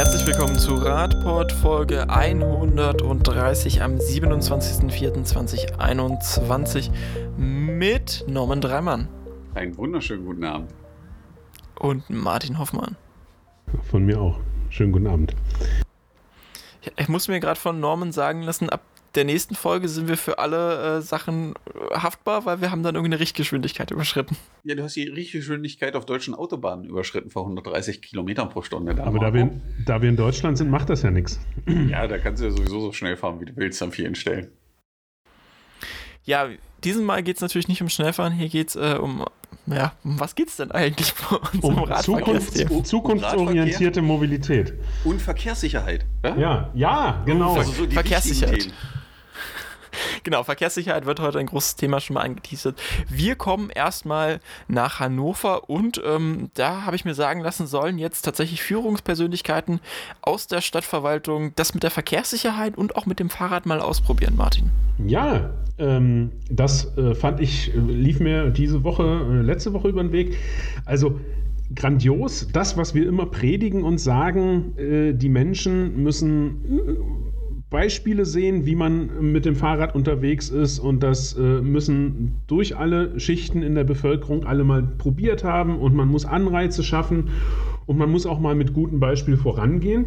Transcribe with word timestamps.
Herzlich 0.00 0.24
willkommen 0.26 0.58
zu 0.58 0.76
Radport 0.76 1.52
Folge 1.52 2.08
130 2.08 3.82
am 3.82 3.96
27.04.2021 3.96 6.90
mit 7.36 8.24
Norman 8.26 8.62
Dreimann. 8.62 9.08
Einen 9.52 9.76
wunderschönen 9.76 10.24
guten 10.24 10.44
Abend. 10.44 10.72
Und 11.78 12.08
Martin 12.08 12.58
Hoffmann. 12.58 12.96
Von 13.90 14.06
mir 14.06 14.18
auch. 14.18 14.40
Schönen 14.70 14.92
guten 14.92 15.06
Abend. 15.06 15.36
Ich 16.96 17.08
muss 17.08 17.28
mir 17.28 17.38
gerade 17.38 17.60
von 17.60 17.78
Norman 17.78 18.12
sagen 18.12 18.40
lassen, 18.40 18.70
ab 18.70 18.80
der 19.14 19.24
nächsten 19.24 19.54
Folge 19.54 19.88
sind 19.88 20.08
wir 20.08 20.16
für 20.16 20.38
alle 20.38 20.98
äh, 20.98 21.02
Sachen 21.02 21.54
äh, 21.54 21.94
haftbar, 21.96 22.44
weil 22.44 22.60
wir 22.60 22.70
haben 22.70 22.82
dann 22.82 22.94
irgendeine 22.94 23.20
Richtgeschwindigkeit 23.20 23.90
überschritten. 23.90 24.36
Ja, 24.64 24.74
du 24.74 24.82
hast 24.82 24.96
die 24.96 25.08
Richtgeschwindigkeit 25.08 25.96
auf 25.96 26.06
deutschen 26.06 26.34
Autobahnen 26.34 26.84
überschritten 26.84 27.30
vor 27.30 27.42
130 27.42 28.02
Kilometern 28.02 28.48
pro 28.48 28.62
Stunde. 28.62 28.94
Da 28.94 29.04
Aber 29.04 29.18
da 29.18 29.34
wir, 29.34 29.50
da 29.84 30.02
wir 30.02 30.08
in 30.08 30.16
Deutschland 30.16 30.58
sind, 30.58 30.70
macht 30.70 30.90
das 30.90 31.02
ja 31.02 31.10
nichts. 31.10 31.40
Ja, 31.88 32.06
da 32.06 32.18
kannst 32.18 32.42
du 32.42 32.46
ja 32.46 32.52
sowieso 32.52 32.80
so 32.80 32.92
schnell 32.92 33.16
fahren, 33.16 33.40
wie 33.40 33.46
du 33.46 33.56
willst 33.56 33.82
an 33.82 33.90
vielen 33.90 34.14
Stellen. 34.14 34.48
Ja, 36.24 36.48
diesen 36.84 37.04
Mal 37.04 37.22
geht 37.22 37.36
es 37.36 37.42
natürlich 37.42 37.68
nicht 37.68 37.82
um 37.82 37.88
Schnellfahren, 37.88 38.32
hier 38.32 38.48
geht 38.48 38.68
es 38.68 38.76
äh, 38.76 38.96
um 39.00 39.24
ja, 39.66 39.92
um 40.04 40.18
was 40.18 40.34
geht 40.34 40.48
es 40.48 40.56
denn 40.56 40.70
eigentlich 40.70 41.12
bei 41.14 41.36
unserem 41.36 41.78
um 41.78 42.02
Zukunft, 42.02 42.86
zukunftsorientierte 42.86 44.02
Mobilität. 44.02 44.74
Und 45.04 45.20
Verkehrssicherheit. 45.20 46.06
Ja, 46.24 46.36
ja, 46.36 46.70
ja 46.74 47.22
genau. 47.24 47.56
Also 47.56 47.72
so 47.72 47.90
Verkehrssicherheit. 47.90 48.72
Genau, 50.22 50.42
Verkehrssicherheit 50.42 51.06
wird 51.06 51.20
heute 51.20 51.38
ein 51.38 51.46
großes 51.46 51.76
Thema 51.76 52.00
schon 52.00 52.14
mal 52.14 52.22
angeteasert. 52.22 52.80
Wir 53.08 53.36
kommen 53.36 53.70
erstmal 53.70 54.40
nach 54.68 55.00
Hannover 55.00 55.68
und 55.70 56.00
ähm, 56.04 56.50
da 56.54 56.84
habe 56.84 56.96
ich 56.96 57.04
mir 57.04 57.14
sagen 57.14 57.40
lassen, 57.40 57.66
sollen 57.66 57.98
jetzt 57.98 58.22
tatsächlich 58.22 58.62
Führungspersönlichkeiten 58.62 59.80
aus 60.20 60.46
der 60.46 60.60
Stadtverwaltung 60.60 61.52
das 61.56 61.74
mit 61.74 61.82
der 61.82 61.90
Verkehrssicherheit 61.90 62.76
und 62.76 62.96
auch 62.96 63.06
mit 63.06 63.18
dem 63.18 63.30
Fahrrad 63.30 63.66
mal 63.66 63.80
ausprobieren, 63.80 64.34
Martin. 64.36 64.70
Ja, 65.06 65.50
ähm, 65.78 66.30
das 66.50 66.96
äh, 66.96 67.14
fand 67.14 67.40
ich, 67.40 67.74
äh, 67.74 67.78
lief 67.78 68.20
mir 68.20 68.50
diese 68.50 68.84
Woche, 68.84 69.02
äh, 69.02 69.42
letzte 69.42 69.72
Woche 69.72 69.88
über 69.88 70.02
den 70.02 70.12
Weg. 70.12 70.36
Also 70.84 71.18
grandios, 71.74 72.48
das, 72.52 72.76
was 72.76 72.94
wir 72.94 73.06
immer 73.06 73.26
predigen 73.26 73.84
und 73.84 73.98
sagen, 73.98 74.76
äh, 74.76 75.12
die 75.14 75.28
Menschen 75.28 76.02
müssen 76.02 76.64
äh, 76.64 77.29
Beispiele 77.70 78.24
sehen, 78.24 78.66
wie 78.66 78.74
man 78.74 79.32
mit 79.32 79.44
dem 79.44 79.54
Fahrrad 79.54 79.94
unterwegs 79.94 80.50
ist 80.50 80.80
und 80.80 81.02
das 81.04 81.36
äh, 81.38 81.40
müssen 81.40 82.34
durch 82.48 82.76
alle 82.76 83.18
Schichten 83.20 83.62
in 83.62 83.76
der 83.76 83.84
Bevölkerung 83.84 84.44
alle 84.44 84.64
mal 84.64 84.82
probiert 84.82 85.44
haben 85.44 85.78
und 85.78 85.94
man 85.94 86.08
muss 86.08 86.24
Anreize 86.24 86.82
schaffen 86.82 87.30
und 87.86 87.96
man 87.96 88.10
muss 88.10 88.26
auch 88.26 88.40
mal 88.40 88.56
mit 88.56 88.74
gutem 88.74 88.98
Beispiel 88.98 89.36
vorangehen. 89.36 90.06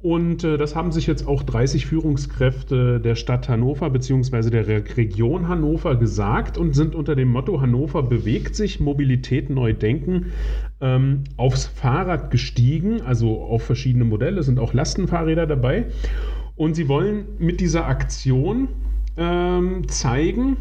Und 0.00 0.44
äh, 0.44 0.56
das 0.58 0.76
haben 0.76 0.92
sich 0.92 1.08
jetzt 1.08 1.26
auch 1.26 1.42
30 1.42 1.86
Führungskräfte 1.86 3.00
der 3.00 3.16
Stadt 3.16 3.48
Hannover 3.48 3.90
bzw. 3.90 4.50
der 4.50 4.68
Region 4.96 5.48
Hannover 5.48 5.96
gesagt 5.96 6.56
und 6.56 6.74
sind 6.74 6.94
unter 6.94 7.16
dem 7.16 7.28
Motto 7.28 7.60
Hannover 7.60 8.04
bewegt 8.04 8.54
sich, 8.54 8.78
Mobilität 8.78 9.50
neu 9.50 9.72
denken, 9.72 10.26
ähm, 10.80 11.24
aufs 11.36 11.66
Fahrrad 11.66 12.30
gestiegen, 12.30 13.02
also 13.02 13.40
auf 13.40 13.64
verschiedene 13.64 14.04
Modelle, 14.04 14.44
sind 14.44 14.60
auch 14.60 14.72
Lastenfahrräder 14.72 15.46
dabei. 15.46 15.86
Und 16.58 16.74
sie 16.74 16.88
wollen 16.88 17.24
mit 17.38 17.60
dieser 17.60 17.86
Aktion 17.86 18.68
ähm, 19.16 19.86
zeigen, 19.88 20.56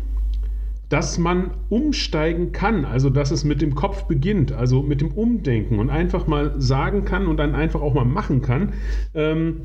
dass 0.90 1.18
man 1.18 1.52
umsteigen 1.70 2.52
kann, 2.52 2.86
also 2.86 3.10
dass 3.10 3.32
es 3.32 3.44
mit 3.44 3.62
dem 3.62 3.74
Kopf 3.76 4.04
beginnt, 4.04 4.52
also 4.54 4.84
mit 4.84 5.02
dem 5.02 5.12
Umdenken 5.12 5.80
und 5.80 5.90
einfach 5.90 6.28
mal 6.28 6.54
sagen 6.62 7.04
kann 7.04 7.28
und 7.28 7.38
dann 7.38 7.56
einfach 7.56 7.82
auch 7.82 7.96
mal 7.96 8.06
machen 8.06 8.42
kann. 8.42 8.74
Ähm, 9.16 9.62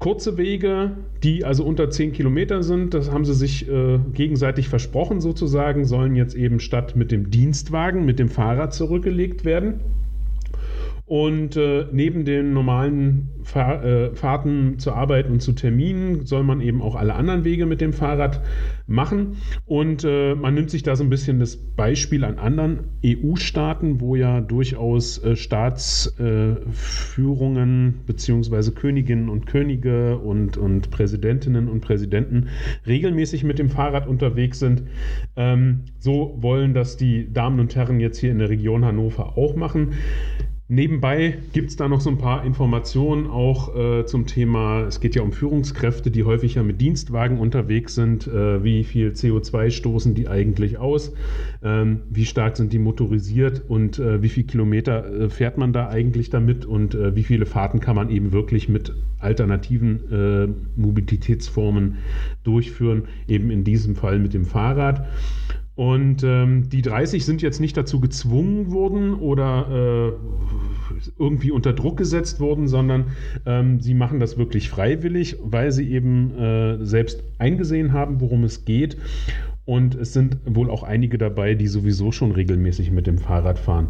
kurze 0.00 0.36
Wege, 0.36 0.96
die 1.22 1.44
also 1.44 1.64
unter 1.64 1.88
10 1.88 2.12
Kilometer 2.12 2.64
sind, 2.64 2.92
das 2.92 3.12
haben 3.12 3.24
sie 3.24 3.32
sich 3.32 3.68
äh, 3.70 4.00
gegenseitig 4.12 4.68
versprochen 4.68 5.20
sozusagen, 5.20 5.84
sollen 5.84 6.16
jetzt 6.16 6.34
eben 6.34 6.58
statt 6.58 6.96
mit 6.96 7.12
dem 7.12 7.30
Dienstwagen, 7.30 8.04
mit 8.04 8.18
dem 8.18 8.28
Fahrrad 8.28 8.74
zurückgelegt 8.74 9.44
werden. 9.44 9.80
Und 11.06 11.56
äh, 11.56 11.86
neben 11.92 12.24
den 12.24 12.54
normalen 12.54 13.28
Fahr 13.42 13.84
äh, 13.84 14.14
Fahrten 14.14 14.78
zur 14.78 14.96
Arbeit 14.96 15.28
und 15.28 15.42
zu 15.42 15.52
Terminen 15.52 16.24
soll 16.24 16.44
man 16.44 16.62
eben 16.62 16.80
auch 16.80 16.94
alle 16.94 17.14
anderen 17.14 17.44
Wege 17.44 17.66
mit 17.66 17.82
dem 17.82 17.92
Fahrrad 17.92 18.40
machen. 18.86 19.36
Und 19.66 20.02
äh, 20.04 20.34
man 20.34 20.54
nimmt 20.54 20.70
sich 20.70 20.82
da 20.82 20.96
so 20.96 21.04
ein 21.04 21.10
bisschen 21.10 21.40
das 21.40 21.58
Beispiel 21.58 22.24
an 22.24 22.38
anderen 22.38 22.84
EU-Staaten, 23.04 24.00
wo 24.00 24.16
ja 24.16 24.40
durchaus 24.40 25.22
äh, 25.22 25.36
Staatsführungen 25.36 27.88
äh, 27.88 27.92
bzw. 28.06 28.70
Königinnen 28.70 29.28
und 29.28 29.46
Könige 29.46 30.16
und, 30.16 30.56
und 30.56 30.90
Präsidentinnen 30.90 31.68
und 31.68 31.82
Präsidenten 31.82 32.48
regelmäßig 32.86 33.44
mit 33.44 33.58
dem 33.58 33.68
Fahrrad 33.68 34.06
unterwegs 34.06 34.58
sind. 34.58 34.84
Ähm, 35.36 35.80
so 35.98 36.38
wollen 36.40 36.72
das 36.72 36.96
die 36.96 37.30
Damen 37.30 37.60
und 37.60 37.76
Herren 37.76 38.00
jetzt 38.00 38.16
hier 38.16 38.30
in 38.30 38.38
der 38.38 38.48
Region 38.48 38.86
Hannover 38.86 39.36
auch 39.36 39.54
machen. 39.54 39.92
Nebenbei 40.66 41.36
gibt 41.52 41.68
es 41.68 41.76
da 41.76 41.88
noch 41.90 42.00
so 42.00 42.08
ein 42.08 42.16
paar 42.16 42.42
Informationen 42.46 43.26
auch 43.26 43.76
äh, 43.76 44.06
zum 44.06 44.24
Thema, 44.24 44.86
es 44.86 44.98
geht 44.98 45.14
ja 45.14 45.20
um 45.20 45.30
Führungskräfte, 45.30 46.10
die 46.10 46.24
häufig 46.24 46.54
ja 46.54 46.62
mit 46.62 46.80
Dienstwagen 46.80 47.38
unterwegs 47.38 47.94
sind. 47.94 48.26
Äh, 48.26 48.64
wie 48.64 48.82
viel 48.82 49.10
CO2 49.10 49.70
stoßen 49.70 50.14
die 50.14 50.26
eigentlich 50.26 50.78
aus? 50.78 51.12
Ähm, 51.62 52.00
wie 52.08 52.24
stark 52.24 52.56
sind 52.56 52.72
die 52.72 52.78
motorisiert 52.78 53.62
und 53.68 53.98
äh, 53.98 54.22
wie 54.22 54.30
viele 54.30 54.46
Kilometer 54.46 55.04
äh, 55.04 55.28
fährt 55.28 55.58
man 55.58 55.74
da 55.74 55.90
eigentlich 55.90 56.30
damit 56.30 56.64
und 56.64 56.94
äh, 56.94 57.14
wie 57.14 57.24
viele 57.24 57.44
Fahrten 57.44 57.80
kann 57.80 57.96
man 57.96 58.08
eben 58.08 58.32
wirklich 58.32 58.70
mit 58.70 58.94
alternativen 59.18 60.00
äh, 60.10 60.80
Mobilitätsformen 60.80 61.98
durchführen, 62.42 63.02
eben 63.28 63.50
in 63.50 63.64
diesem 63.64 63.96
Fall 63.96 64.18
mit 64.18 64.32
dem 64.32 64.46
Fahrrad. 64.46 65.06
Und 65.76 66.22
ähm, 66.22 66.68
die 66.68 66.82
30 66.82 67.24
sind 67.24 67.42
jetzt 67.42 67.60
nicht 67.60 67.76
dazu 67.76 68.00
gezwungen 68.00 68.70
worden 68.70 69.14
oder 69.14 70.12
äh, 70.12 71.02
irgendwie 71.18 71.50
unter 71.50 71.72
Druck 71.72 71.96
gesetzt 71.96 72.38
worden, 72.38 72.68
sondern 72.68 73.06
ähm, 73.44 73.80
sie 73.80 73.94
machen 73.94 74.20
das 74.20 74.38
wirklich 74.38 74.68
freiwillig, 74.68 75.36
weil 75.42 75.72
sie 75.72 75.90
eben 75.90 76.38
äh, 76.38 76.84
selbst 76.84 77.24
eingesehen 77.38 77.92
haben, 77.92 78.20
worum 78.20 78.44
es 78.44 78.64
geht. 78.64 78.96
Und 79.66 79.94
es 79.94 80.12
sind 80.12 80.38
wohl 80.44 80.70
auch 80.70 80.82
einige 80.82 81.16
dabei, 81.16 81.54
die 81.54 81.68
sowieso 81.68 82.12
schon 82.12 82.32
regelmäßig 82.32 82.90
mit 82.90 83.06
dem 83.06 83.18
Fahrrad 83.18 83.58
fahren. 83.58 83.88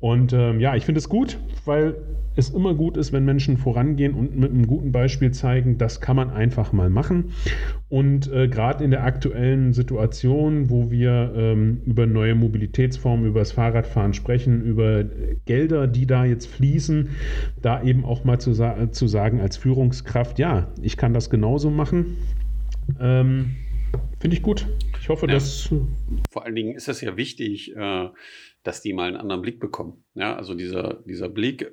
Und 0.00 0.32
ähm, 0.32 0.58
ja, 0.58 0.74
ich 0.74 0.84
finde 0.84 0.98
es 0.98 1.08
gut, 1.08 1.38
weil 1.64 1.94
es 2.34 2.50
immer 2.50 2.74
gut 2.74 2.96
ist, 2.96 3.12
wenn 3.12 3.24
Menschen 3.24 3.56
vorangehen 3.56 4.14
und 4.14 4.36
mit 4.36 4.50
einem 4.50 4.66
guten 4.66 4.90
Beispiel 4.90 5.30
zeigen, 5.32 5.78
das 5.78 6.00
kann 6.00 6.16
man 6.16 6.30
einfach 6.30 6.72
mal 6.72 6.90
machen. 6.90 7.32
Und 7.88 8.32
äh, 8.32 8.48
gerade 8.48 8.82
in 8.82 8.90
der 8.90 9.04
aktuellen 9.04 9.72
Situation, 9.74 10.70
wo 10.70 10.90
wir 10.90 11.32
ähm, 11.36 11.82
über 11.84 12.06
neue 12.06 12.34
Mobilitätsformen, 12.34 13.26
über 13.26 13.40
das 13.40 13.52
Fahrradfahren 13.52 14.14
sprechen, 14.14 14.62
über 14.62 15.04
Gelder, 15.44 15.86
die 15.86 16.06
da 16.06 16.24
jetzt 16.24 16.46
fließen, 16.46 17.10
da 17.60 17.82
eben 17.82 18.04
auch 18.04 18.24
mal 18.24 18.40
zu, 18.40 18.54
sa 18.54 18.90
zu 18.90 19.06
sagen 19.06 19.40
als 19.40 19.56
Führungskraft, 19.56 20.38
ja, 20.38 20.68
ich 20.80 20.96
kann 20.96 21.12
das 21.12 21.30
genauso 21.30 21.70
machen. 21.70 22.16
Ähm, 22.98 23.56
Finde 24.22 24.36
ich 24.36 24.42
gut. 24.44 24.68
Ich 25.00 25.08
hoffe, 25.08 25.26
ja, 25.26 25.32
dass. 25.32 25.68
Vor 26.30 26.44
allen 26.44 26.54
Dingen 26.54 26.76
ist 26.76 26.86
es 26.86 27.00
ja 27.00 27.16
wichtig, 27.16 27.74
äh, 27.74 28.08
dass 28.62 28.80
die 28.80 28.92
mal 28.92 29.08
einen 29.08 29.16
anderen 29.16 29.42
Blick 29.42 29.58
bekommen. 29.58 30.04
Ja, 30.14 30.36
also 30.36 30.54
dieser, 30.54 31.02
dieser 31.04 31.28
Blick 31.28 31.72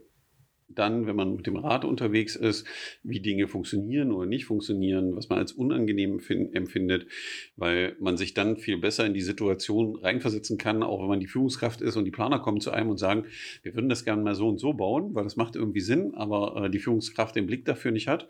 dann, 0.70 1.08
wenn 1.08 1.16
man 1.16 1.36
mit 1.36 1.48
dem 1.48 1.56
Rad 1.56 1.84
unterwegs 1.84 2.36
ist, 2.36 2.66
wie 3.04 3.20
Dinge 3.20 3.48
funktionieren 3.48 4.12
oder 4.12 4.28
nicht 4.28 4.46
funktionieren, 4.46 5.16
was 5.16 5.30
man 5.30 5.40
als 5.40 5.52
unangenehm 5.52 6.20
empfindet, 6.54 7.08
weil 7.56 7.96
man 8.00 8.18
sich 8.18 8.34
dann 8.34 8.58
viel 8.58 8.78
besser 8.78 9.06
in 9.06 9.14
die 9.14 9.22
Situation 9.22 9.96
reinversetzen 9.96 10.58
kann, 10.58 10.84
auch 10.84 11.02
wenn 11.02 11.08
man 11.08 11.20
die 11.20 11.28
Führungskraft 11.28 11.82
ist 11.82 11.96
und 11.96 12.06
die 12.06 12.12
Planer 12.12 12.40
kommen 12.40 12.62
zu 12.62 12.72
einem 12.72 12.90
und 12.90 12.98
sagen, 12.98 13.26
wir 13.64 13.74
würden 13.74 13.90
das 13.90 14.06
gerne 14.06 14.22
mal 14.22 14.36
so 14.36 14.48
und 14.48 14.60
so 14.60 14.74
bauen, 14.74 15.16
weil 15.16 15.24
das 15.24 15.36
macht 15.36 15.56
irgendwie 15.56 15.82
Sinn, 15.82 16.14
aber 16.16 16.66
äh, 16.66 16.70
die 16.70 16.80
Führungskraft 16.80 17.36
den 17.36 17.48
Blick 17.48 17.66
dafür 17.66 17.92
nicht 17.92 18.08
hat, 18.08 18.28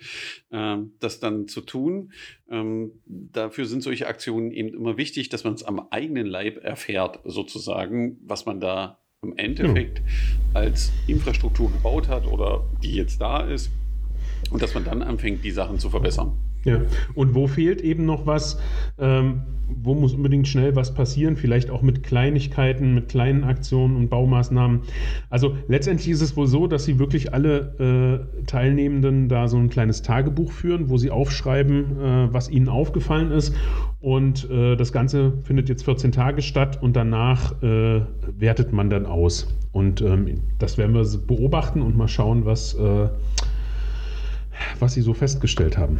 äh, 0.51 0.77
das 0.99 1.19
dann 1.19 1.47
zu 1.47 1.61
tun. 1.61 2.11
Ähm, 2.49 2.93
dafür 3.05 3.65
sind 3.65 3.83
solche 3.83 4.07
Aktionen 4.07 4.51
eben 4.51 4.69
immer 4.69 4.97
wichtig, 4.97 5.29
dass 5.29 5.43
man 5.43 5.53
es 5.53 5.63
am 5.63 5.87
eigenen 5.91 6.25
Leib 6.25 6.63
erfährt, 6.63 7.19
sozusagen, 7.25 8.17
was 8.21 8.45
man 8.45 8.59
da 8.59 8.99
im 9.21 9.37
Endeffekt 9.37 9.99
ja. 9.99 10.61
als 10.61 10.91
Infrastruktur 11.07 11.71
gebaut 11.71 12.07
hat 12.07 12.25
oder 12.25 12.63
die 12.81 12.95
jetzt 12.95 13.19
da 13.19 13.41
ist 13.41 13.69
und 14.49 14.61
dass 14.61 14.73
man 14.73 14.85
dann 14.85 15.01
anfängt, 15.01 15.43
die 15.43 15.51
Sachen 15.51 15.77
zu 15.79 15.89
verbessern. 15.89 16.37
Ja, 16.69 16.81
und 17.15 17.33
wo 17.33 17.47
fehlt 17.47 17.81
eben 17.81 18.05
noch 18.05 18.27
was? 18.27 18.59
Ähm, 18.99 19.41
wo 19.81 19.95
muss 19.95 20.13
unbedingt 20.13 20.47
schnell 20.47 20.75
was 20.75 20.93
passieren? 20.93 21.35
Vielleicht 21.35 21.71
auch 21.71 21.81
mit 21.81 22.03
Kleinigkeiten, 22.03 22.93
mit 22.93 23.09
kleinen 23.09 23.43
Aktionen 23.43 23.95
und 23.95 24.09
Baumaßnahmen. 24.09 24.81
Also 25.31 25.55
letztendlich 25.67 26.09
ist 26.09 26.21
es 26.21 26.37
wohl 26.37 26.45
so, 26.45 26.67
dass 26.67 26.85
sie 26.85 26.99
wirklich 26.99 27.33
alle 27.33 28.25
äh, 28.39 28.45
Teilnehmenden 28.45 29.29
da 29.29 29.47
so 29.47 29.57
ein 29.57 29.69
kleines 29.69 30.03
Tagebuch 30.03 30.51
führen, 30.51 30.89
wo 30.89 30.97
sie 30.97 31.09
aufschreiben, 31.09 31.99
äh, 31.99 32.33
was 32.33 32.49
ihnen 32.49 32.69
aufgefallen 32.69 33.31
ist. 33.31 33.55
Und 33.99 34.49
äh, 34.49 34.75
das 34.75 34.91
Ganze 34.91 35.33
findet 35.43 35.69
jetzt 35.69 35.85
14 35.85 36.11
Tage 36.11 36.43
statt 36.43 36.81
und 36.81 36.95
danach 36.95 37.61
äh, 37.63 38.01
wertet 38.37 38.73
man 38.73 38.91
dann 38.91 39.07
aus. 39.07 39.55
Und 39.71 40.01
ähm, 40.01 40.41
das 40.59 40.77
werden 40.77 40.93
wir 40.93 41.05
beobachten 41.25 41.81
und 41.81 41.97
mal 41.97 42.07
schauen, 42.07 42.45
was 42.45 42.75
äh, 42.75 43.09
was 44.79 44.93
sie 44.93 45.01
so 45.01 45.13
festgestellt 45.13 45.77
haben. 45.77 45.99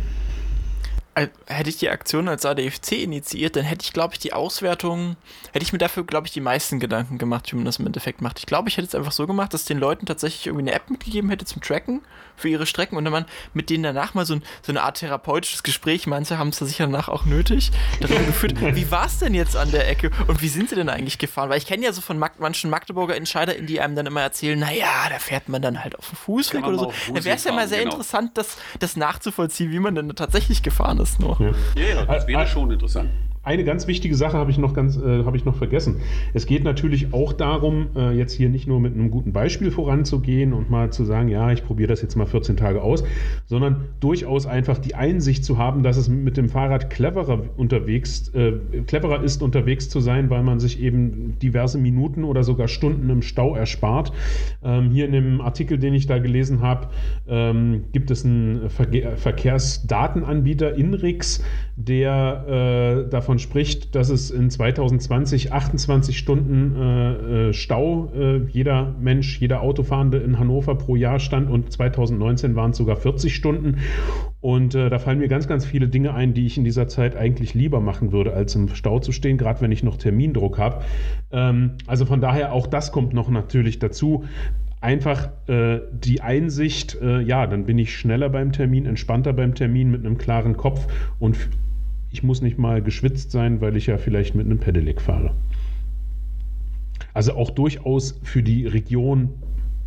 Hätte 1.48 1.70
ich 1.70 1.78
die 1.78 1.90
Aktion 1.90 2.30
als 2.30 2.46
ADFC 2.46 2.94
initiiert, 2.94 3.56
dann 3.58 3.66
hätte 3.66 3.84
ich, 3.84 3.92
glaube 3.92 4.14
ich, 4.14 4.20
die 4.20 4.32
Auswertung, 4.32 5.18
hätte 5.52 5.64
ich 5.64 5.74
mir 5.74 5.80
dafür, 5.80 6.06
glaube 6.06 6.28
ich, 6.28 6.34
die 6.34 6.40
meisten 6.40 6.80
Gedanken 6.80 7.18
gemacht, 7.18 7.52
wie 7.52 7.58
man 7.58 7.66
das 7.66 7.78
im 7.78 7.88
Endeffekt 7.88 8.22
macht. 8.22 8.40
Ich 8.40 8.46
glaube, 8.46 8.70
ich 8.70 8.78
hätte 8.78 8.88
es 8.88 8.96
einfach 8.96 9.12
so 9.12 9.28
gemacht, 9.28 9.54
dass 9.54 9.66
den 9.66 9.80
Leuten 9.80 10.06
tatsächlich 10.06 10.48
irgendwie 10.48 10.70
eine 10.70 10.74
App 10.74 10.90
mitgegeben 10.90 11.30
hätte 11.30 11.44
zum 11.46 11.62
Tracken 11.62 12.02
für 12.38 12.48
ihre 12.48 12.66
Strecken 12.66 12.96
und 12.96 13.04
dann 13.04 13.12
man 13.12 13.26
mit 13.54 13.70
denen 13.70 13.84
danach 13.84 14.14
mal 14.14 14.26
so, 14.26 14.36
ein, 14.36 14.44
so 14.62 14.72
eine 14.72 14.82
Art 14.82 15.00
therapeutisches 15.00 15.64
Gespräch, 15.64 16.08
manche 16.08 16.38
haben 16.38 16.50
es 16.50 16.60
da 16.60 16.66
sicher 16.66 16.86
danach 16.86 17.10
auch 17.10 17.26
nötig, 17.26 17.72
darüber 18.00 18.24
geführt, 18.24 18.56
wie 18.62 18.90
war 18.92 19.06
es 19.06 19.20
denn 19.20 19.34
jetzt 19.34 19.58
an 19.58 19.72
der 19.72 19.90
Ecke 19.90 20.12
und 20.28 20.42
wie 20.42 20.48
sind 20.48 20.70
sie 20.70 20.76
denn 20.76 20.90
eigentlich 20.90 21.18
gefahren? 21.18 21.50
Weil 21.50 21.58
ich 21.58 21.66
kenne 21.66 21.84
ja 21.84 21.92
so 21.92 22.02
von 22.02 22.18
Mag 22.18 22.40
manchen 22.40 22.70
Magdeburger 22.70 23.16
Entscheider, 23.16 23.56
die 23.56 23.82
einem 23.82 23.96
dann 23.96 24.06
immer 24.06 24.22
erzählen, 24.22 24.58
naja, 24.58 25.10
da 25.10 25.20
fährt 25.20 25.50
man 25.50 25.62
dann 25.62 25.84
halt 25.84 25.98
auf 25.98 26.10
dem 26.10 26.16
Fußweg 26.16 26.66
oder 26.66 26.78
so. 26.78 26.94
Dann 27.14 27.26
wäre 27.26 27.36
es 27.36 27.44
ja 27.44 27.52
mal 27.52 27.68
sehr 27.68 27.80
genau. 27.80 27.92
interessant, 27.92 28.38
das, 28.38 28.58
das 28.80 28.96
nachzuvollziehen, 28.96 29.72
wie 29.72 29.80
man 29.80 29.96
denn 29.96 30.10
tatsächlich 30.16 30.64
gefahren 30.64 30.99
ist 31.00 31.20
noch. 31.20 31.40
Ja, 31.40 31.52
ja 31.76 32.06
das 32.06 32.28
wäre 32.28 32.46
schon 32.48 32.72
interessant 32.72 33.10
eine 33.44 33.64
ganz 33.64 33.88
wichtige 33.88 34.16
Sache 34.16 34.38
habe 34.38 34.52
ich 34.52 34.58
noch 34.58 34.74
ganz, 34.74 34.98
äh, 34.98 35.24
habe 35.24 35.38
ich 35.38 35.46
noch 35.46 35.56
vergessen. 35.56 35.98
Es 36.34 36.46
geht 36.46 36.64
natürlich 36.64 37.14
auch 37.14 37.34
darum, 37.34 37.88
äh, 37.96 38.12
jetzt 38.12 38.34
hier 38.34 38.50
nicht 38.50 38.68
nur 38.68 38.80
mit 38.80 38.94
einem 38.94 39.12
guten 39.12 39.32
Beispiel 39.32 39.72
voranzugehen 39.72 40.54
und 40.54 40.70
mal 40.70 40.92
zu 40.92 41.06
sagen, 41.06 41.30
ja, 41.30 41.52
ich 41.52 41.64
probiere 41.64 41.88
das 41.88 42.02
jetzt 42.02 42.16
mal 42.16 42.26
14 42.26 42.58
Tage 42.58 42.82
aus, 42.82 43.04
sondern 43.46 43.86
durchaus 44.02 44.46
einfach 44.46 44.78
die 44.78 44.96
Einsicht 44.96 45.46
zu 45.46 45.58
haben, 45.58 45.84
dass 45.84 45.98
es 45.98 46.10
mit 46.10 46.38
dem 46.38 46.50
Fahrrad 46.50 46.90
cleverer 46.90 47.44
unterwegs, 47.56 48.30
äh, 48.30 48.54
cleverer 48.86 49.24
ist, 49.24 49.42
unterwegs 49.42 49.90
zu 49.90 50.00
sein, 50.02 50.30
weil 50.30 50.44
man 50.44 50.60
sich 50.60 50.82
eben 50.82 51.38
diverse 51.42 51.78
Minuten 51.78 52.26
oder 52.26 52.44
sogar 52.44 52.68
Stunden 52.68 53.10
im 53.10 53.22
Stau 53.22 53.56
erspart. 53.56 54.12
Ähm, 54.64 54.92
hier 54.92 55.06
in 55.06 55.14
dem 55.14 55.42
Artikel, 55.42 55.78
den 55.78 55.94
ich 55.94 56.08
da 56.08 56.20
gelesen 56.20 56.62
habe, 56.62 56.88
ähm, 57.28 57.86
gibt 57.94 58.12
es 58.12 58.26
einen 58.26 58.70
Ver 58.70 58.90
Verkehrsdatenanbieter 59.16 60.76
Inrix, 60.76 61.44
der 61.76 63.06
äh, 63.08 63.10
davon 63.30 63.38
spricht, 63.38 63.94
dass 63.94 64.10
es 64.10 64.32
in 64.32 64.50
2020 64.50 65.54
28 65.54 66.18
Stunden 66.18 66.76
äh, 66.76 67.50
äh, 67.50 67.54
Stau 67.54 68.12
äh, 68.16 68.42
jeder 68.48 68.96
Mensch, 69.00 69.40
jeder 69.40 69.62
Autofahrende 69.62 70.18
in 70.18 70.40
Hannover 70.40 70.74
pro 70.74 70.96
Jahr 70.96 71.20
stand 71.20 71.48
und 71.48 71.72
2019 71.72 72.56
waren 72.56 72.72
es 72.72 72.78
sogar 72.78 72.96
40 72.96 73.36
Stunden. 73.36 73.78
Und 74.42 74.74
äh, 74.74 74.90
da 74.90 74.98
fallen 74.98 75.20
mir 75.20 75.28
ganz, 75.28 75.48
ganz 75.48 75.64
viele 75.64 75.90
Dinge 75.90 76.16
ein, 76.16 76.34
die 76.34 76.48
ich 76.48 76.58
in 76.58 76.64
dieser 76.64 76.88
Zeit 76.88 77.16
eigentlich 77.16 77.54
lieber 77.54 77.82
machen 77.82 78.12
würde, 78.12 78.34
als 78.34 78.56
im 78.56 78.68
Stau 78.70 78.98
zu 78.98 79.12
stehen, 79.12 79.38
gerade 79.38 79.62
wenn 79.62 79.72
ich 79.72 79.84
noch 79.84 79.98
Termindruck 79.98 80.58
habe. 80.58 80.82
Ähm, 81.32 81.74
also 81.86 82.08
von 82.08 82.22
daher 82.22 82.52
auch 82.52 82.66
das 82.66 82.92
kommt 82.92 83.14
noch 83.14 83.30
natürlich 83.30 83.78
dazu 83.78 84.24
einfach 84.82 85.30
äh, 85.48 85.82
die 85.92 86.22
Einsicht, 86.22 86.98
äh, 87.00 87.20
ja, 87.20 87.46
dann 87.46 87.66
bin 87.66 87.78
ich 87.78 87.96
schneller 87.96 88.30
beim 88.30 88.54
Termin, 88.54 88.86
entspannter 88.86 89.34
beim 89.34 89.54
Termin 89.54 89.92
mit 89.92 90.06
einem 90.06 90.18
klaren 90.18 90.56
Kopf 90.56 90.88
und 91.20 91.38
ich 92.12 92.24
muss 92.24 92.42
nicht 92.42 92.58
mal 92.58 92.82
geschwitzt 92.82 93.32
sein, 93.32 93.62
weil 93.62 93.78
ich 93.78 93.88
ja 93.88 93.98
vielleicht 93.98 94.36
mit 94.36 94.46
einem 94.46 94.60
Pedelec 94.60 95.02
fahre. 95.02 95.36
Also 97.14 97.34
auch 97.34 97.50
durchaus 97.50 98.20
für 98.24 98.44
die 98.44 98.66
Region 98.66 99.30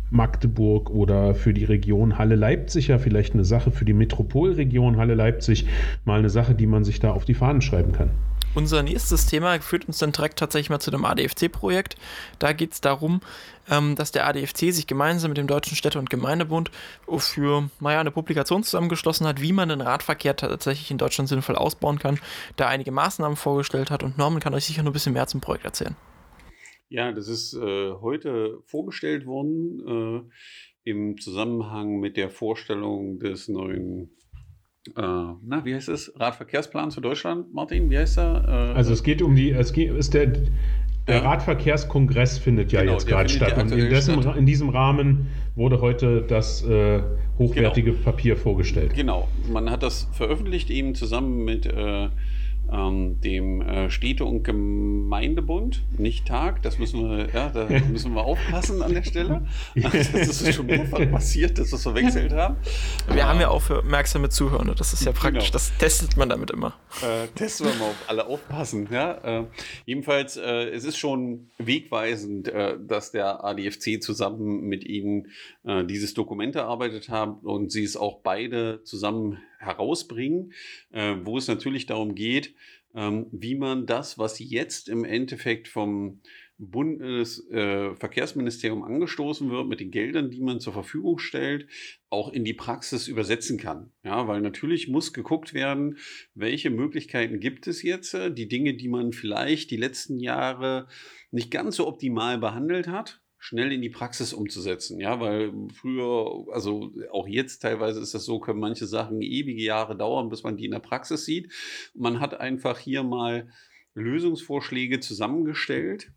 Magdeburg 0.09 0.91
oder 0.91 1.33
für 1.33 1.53
die 1.53 1.63
Region 1.63 2.17
Halle-Leipzig 2.17 2.89
ja 2.89 2.99
vielleicht 2.99 3.33
eine 3.33 3.45
Sache, 3.45 3.71
für 3.71 3.85
die 3.85 3.93
Metropolregion 3.93 4.97
Halle-Leipzig 4.97 5.65
mal 6.05 6.19
eine 6.19 6.29
Sache, 6.29 6.53
die 6.53 6.67
man 6.67 6.83
sich 6.83 6.99
da 6.99 7.11
auf 7.11 7.25
die 7.25 7.33
Fahnen 7.33 7.61
schreiben 7.61 7.93
kann. 7.93 8.11
Unser 8.55 8.83
nächstes 8.83 9.25
Thema 9.25 9.59
führt 9.61 9.87
uns 9.87 9.97
dann 9.97 10.11
direkt 10.11 10.37
tatsächlich 10.37 10.69
mal 10.69 10.79
zu 10.79 10.91
dem 10.91 11.05
ADFC-Projekt. 11.05 11.95
Da 12.37 12.53
geht 12.53 12.73
es 12.73 12.81
darum, 12.81 13.21
ähm, 13.67 13.95
dass 13.95 14.11
der 14.11 14.27
ADFC 14.27 14.71
sich 14.71 14.85
gemeinsam 14.85 15.31
mit 15.31 15.39
dem 15.39 15.47
Deutschen 15.47 15.75
Städte- 15.75 15.97
und 15.97 16.11
Gemeindebund 16.11 16.69
für 17.17 17.69
naja, 17.79 17.99
eine 17.99 18.11
Publikation 18.11 18.63
zusammengeschlossen 18.63 19.25
hat, 19.25 19.41
wie 19.41 19.53
man 19.53 19.69
den 19.69 19.81
Radverkehr 19.81 20.35
tatsächlich 20.35 20.91
in 20.91 20.99
Deutschland 20.99 21.29
sinnvoll 21.29 21.55
ausbauen 21.55 21.97
kann, 21.97 22.19
da 22.55 22.67
einige 22.67 22.91
Maßnahmen 22.91 23.37
vorgestellt 23.37 23.89
hat 23.89 24.03
und 24.03 24.19
Norman 24.19 24.39
kann 24.39 24.53
euch 24.53 24.65
sicher 24.65 24.83
noch 24.83 24.91
ein 24.91 24.93
bisschen 24.93 25.13
mehr 25.13 25.25
zum 25.25 25.41
Projekt 25.41 25.65
erzählen. 25.65 25.95
Ja, 26.89 27.11
das 27.11 27.27
ist 27.27 27.55
äh, 27.55 27.91
heute 28.01 28.59
vorgestellt 28.65 29.25
worden 29.25 30.29
äh, 30.85 30.91
im 30.91 31.17
Zusammenhang 31.17 31.99
mit 31.99 32.17
der 32.17 32.29
Vorstellung 32.29 33.17
des 33.17 33.47
neuen 33.47 34.11
na, 34.95 35.63
wie 35.63 35.75
heißt 35.75 35.89
es? 35.89 36.11
Radverkehrsplan 36.19 36.91
für 36.91 37.01
Deutschland, 37.01 37.53
Martin, 37.53 37.89
wie 37.89 37.97
heißt 37.97 38.17
er? 38.17 38.43
Äh, 38.47 38.77
also 38.77 38.93
es 38.93 39.03
geht 39.03 39.21
um 39.21 39.35
die, 39.35 39.51
es 39.51 39.71
geht, 39.71 39.91
ist 39.91 40.13
der, 40.13 40.27
der 41.07 41.17
ja. 41.17 41.21
Radverkehrskongress 41.21 42.37
findet 42.37 42.71
ja 42.71 42.81
genau, 42.81 42.93
jetzt 42.93 43.07
gerade 43.07 43.29
statt. 43.29 43.57
Und 43.57 43.71
in, 43.71 43.89
dessen, 43.89 44.21
statt. 44.21 44.37
in, 44.37 44.45
diesem 44.45 44.69
Rahmen 44.69 45.27
wurde 45.55 45.79
heute 45.81 46.21
das 46.21 46.63
äh, 46.65 47.01
hochwertige 47.37 47.91
genau. 47.91 48.03
Papier 48.03 48.35
vorgestellt. 48.35 48.93
Genau, 48.93 49.27
man 49.49 49.69
hat 49.69 49.83
das 49.83 50.09
veröffentlicht 50.11 50.69
eben 50.69 50.95
zusammen 50.95 51.43
mit 51.45 51.65
äh, 51.65 52.09
ähm, 52.71 53.19
dem 53.21 53.61
äh, 53.61 53.89
Städte- 53.89 54.25
und 54.25 54.43
Gemeindebund, 54.43 55.83
nicht 55.97 56.27
Tag, 56.27 56.61
das 56.63 56.79
müssen 56.79 57.01
wir, 57.01 57.29
ja, 57.33 57.49
da 57.49 57.67
müssen 57.91 58.13
wir 58.13 58.23
aufpassen 58.23 58.81
an 58.81 58.93
der 58.93 59.03
Stelle. 59.03 59.45
das 59.75 60.41
ist 60.41 60.53
schon 60.55 60.65
mehrfach 60.65 61.09
passiert, 61.11 61.57
dass 61.57 61.71
wir 61.71 61.75
es 61.75 61.83
verwechselt 61.83 62.33
haben. 62.33 62.55
Wir 63.11 63.27
haben 63.27 63.39
ja 63.39 63.49
auch 63.49 63.61
für 63.61 63.81
merksame 63.83 64.29
Zuhörer, 64.29 64.63
das 64.75 64.93
ist 64.93 65.05
ja 65.05 65.11
praktisch, 65.11 65.45
genau. 65.45 65.53
das 65.53 65.77
testet 65.77 66.17
man 66.17 66.29
damit 66.29 66.51
immer. 66.51 66.73
Äh, 67.01 67.27
testen 67.35 67.67
wir 67.67 67.75
mal, 67.75 67.89
ob 67.89 67.95
alle 68.07 68.25
aufpassen. 68.27 68.87
Ja? 68.91 69.41
Äh, 69.41 69.45
jedenfalls, 69.85 70.37
äh, 70.37 70.69
es 70.69 70.83
ist 70.83 70.97
schon 70.97 71.49
wegweisend, 71.57 72.47
äh, 72.47 72.77
dass 72.79 73.11
der 73.11 73.43
ADFC 73.43 74.01
zusammen 74.01 74.61
mit 74.61 74.83
Ihnen 74.85 75.27
äh, 75.63 75.83
dieses 75.83 76.13
Dokument 76.13 76.55
erarbeitet 76.55 77.09
hat 77.09 77.43
und 77.43 77.71
Sie 77.71 77.83
es 77.83 77.97
auch 77.97 78.19
beide 78.23 78.83
zusammen 78.83 79.39
herausbringen, 79.65 80.53
äh, 80.91 81.15
wo 81.23 81.37
es 81.37 81.47
natürlich 81.47 81.85
darum 81.85 82.15
geht, 82.15 82.55
ähm, 82.95 83.27
wie 83.31 83.55
man 83.55 83.85
das, 83.85 84.17
was 84.17 84.39
jetzt 84.39 84.89
im 84.89 85.03
Endeffekt 85.03 85.67
vom 85.67 86.21
Bundesverkehrsministerium 86.59 88.83
äh, 88.83 88.85
angestoßen 88.85 89.49
wird 89.49 89.67
mit 89.67 89.79
den 89.79 89.89
Geldern, 89.91 90.29
die 90.29 90.41
man 90.41 90.59
zur 90.59 90.73
Verfügung 90.73 91.17
stellt, 91.17 91.65
auch 92.09 92.31
in 92.31 92.45
die 92.45 92.53
Praxis 92.53 93.07
übersetzen 93.07 93.57
kann. 93.57 93.91
Ja, 94.03 94.27
weil 94.27 94.41
natürlich 94.41 94.87
muss 94.87 95.13
geguckt 95.13 95.55
werden, 95.55 95.97
welche 96.35 96.69
Möglichkeiten 96.69 97.39
gibt 97.39 97.65
es 97.67 97.81
jetzt, 97.81 98.13
äh, 98.13 98.31
die 98.31 98.47
Dinge, 98.47 98.75
die 98.75 98.89
man 98.89 99.13
vielleicht 99.13 99.71
die 99.71 99.77
letzten 99.77 100.19
Jahre 100.19 100.87
nicht 101.31 101.49
ganz 101.49 101.77
so 101.77 101.87
optimal 101.87 102.37
behandelt 102.37 102.87
hat, 102.87 103.23
schnell 103.43 103.73
in 103.73 103.81
die 103.81 103.89
Praxis 103.89 104.31
umzusetzen. 104.31 105.01
Ja, 105.01 105.19
weil 105.19 105.51
früher, 105.73 106.45
also 106.53 106.93
auch 107.11 107.27
jetzt 107.27 107.59
teilweise 107.59 107.99
ist 107.99 108.13
das 108.13 108.23
so, 108.23 108.39
können 108.39 108.61
manche 108.61 108.87
Sachen 108.87 109.21
ewige 109.21 109.61
Jahre 109.61 109.97
dauern, 109.97 110.29
bis 110.29 110.43
man 110.43 110.55
die 110.55 110.63
in 110.63 110.71
der 110.71 110.79
Praxis 110.79 111.25
sieht. 111.25 111.51
Man 111.93 112.21
hat 112.21 112.39
einfach 112.39 112.79
hier 112.79 113.03
mal 113.03 113.49
Lösungsvorschläge 113.95 115.01
zusammengestellt, 115.01 116.13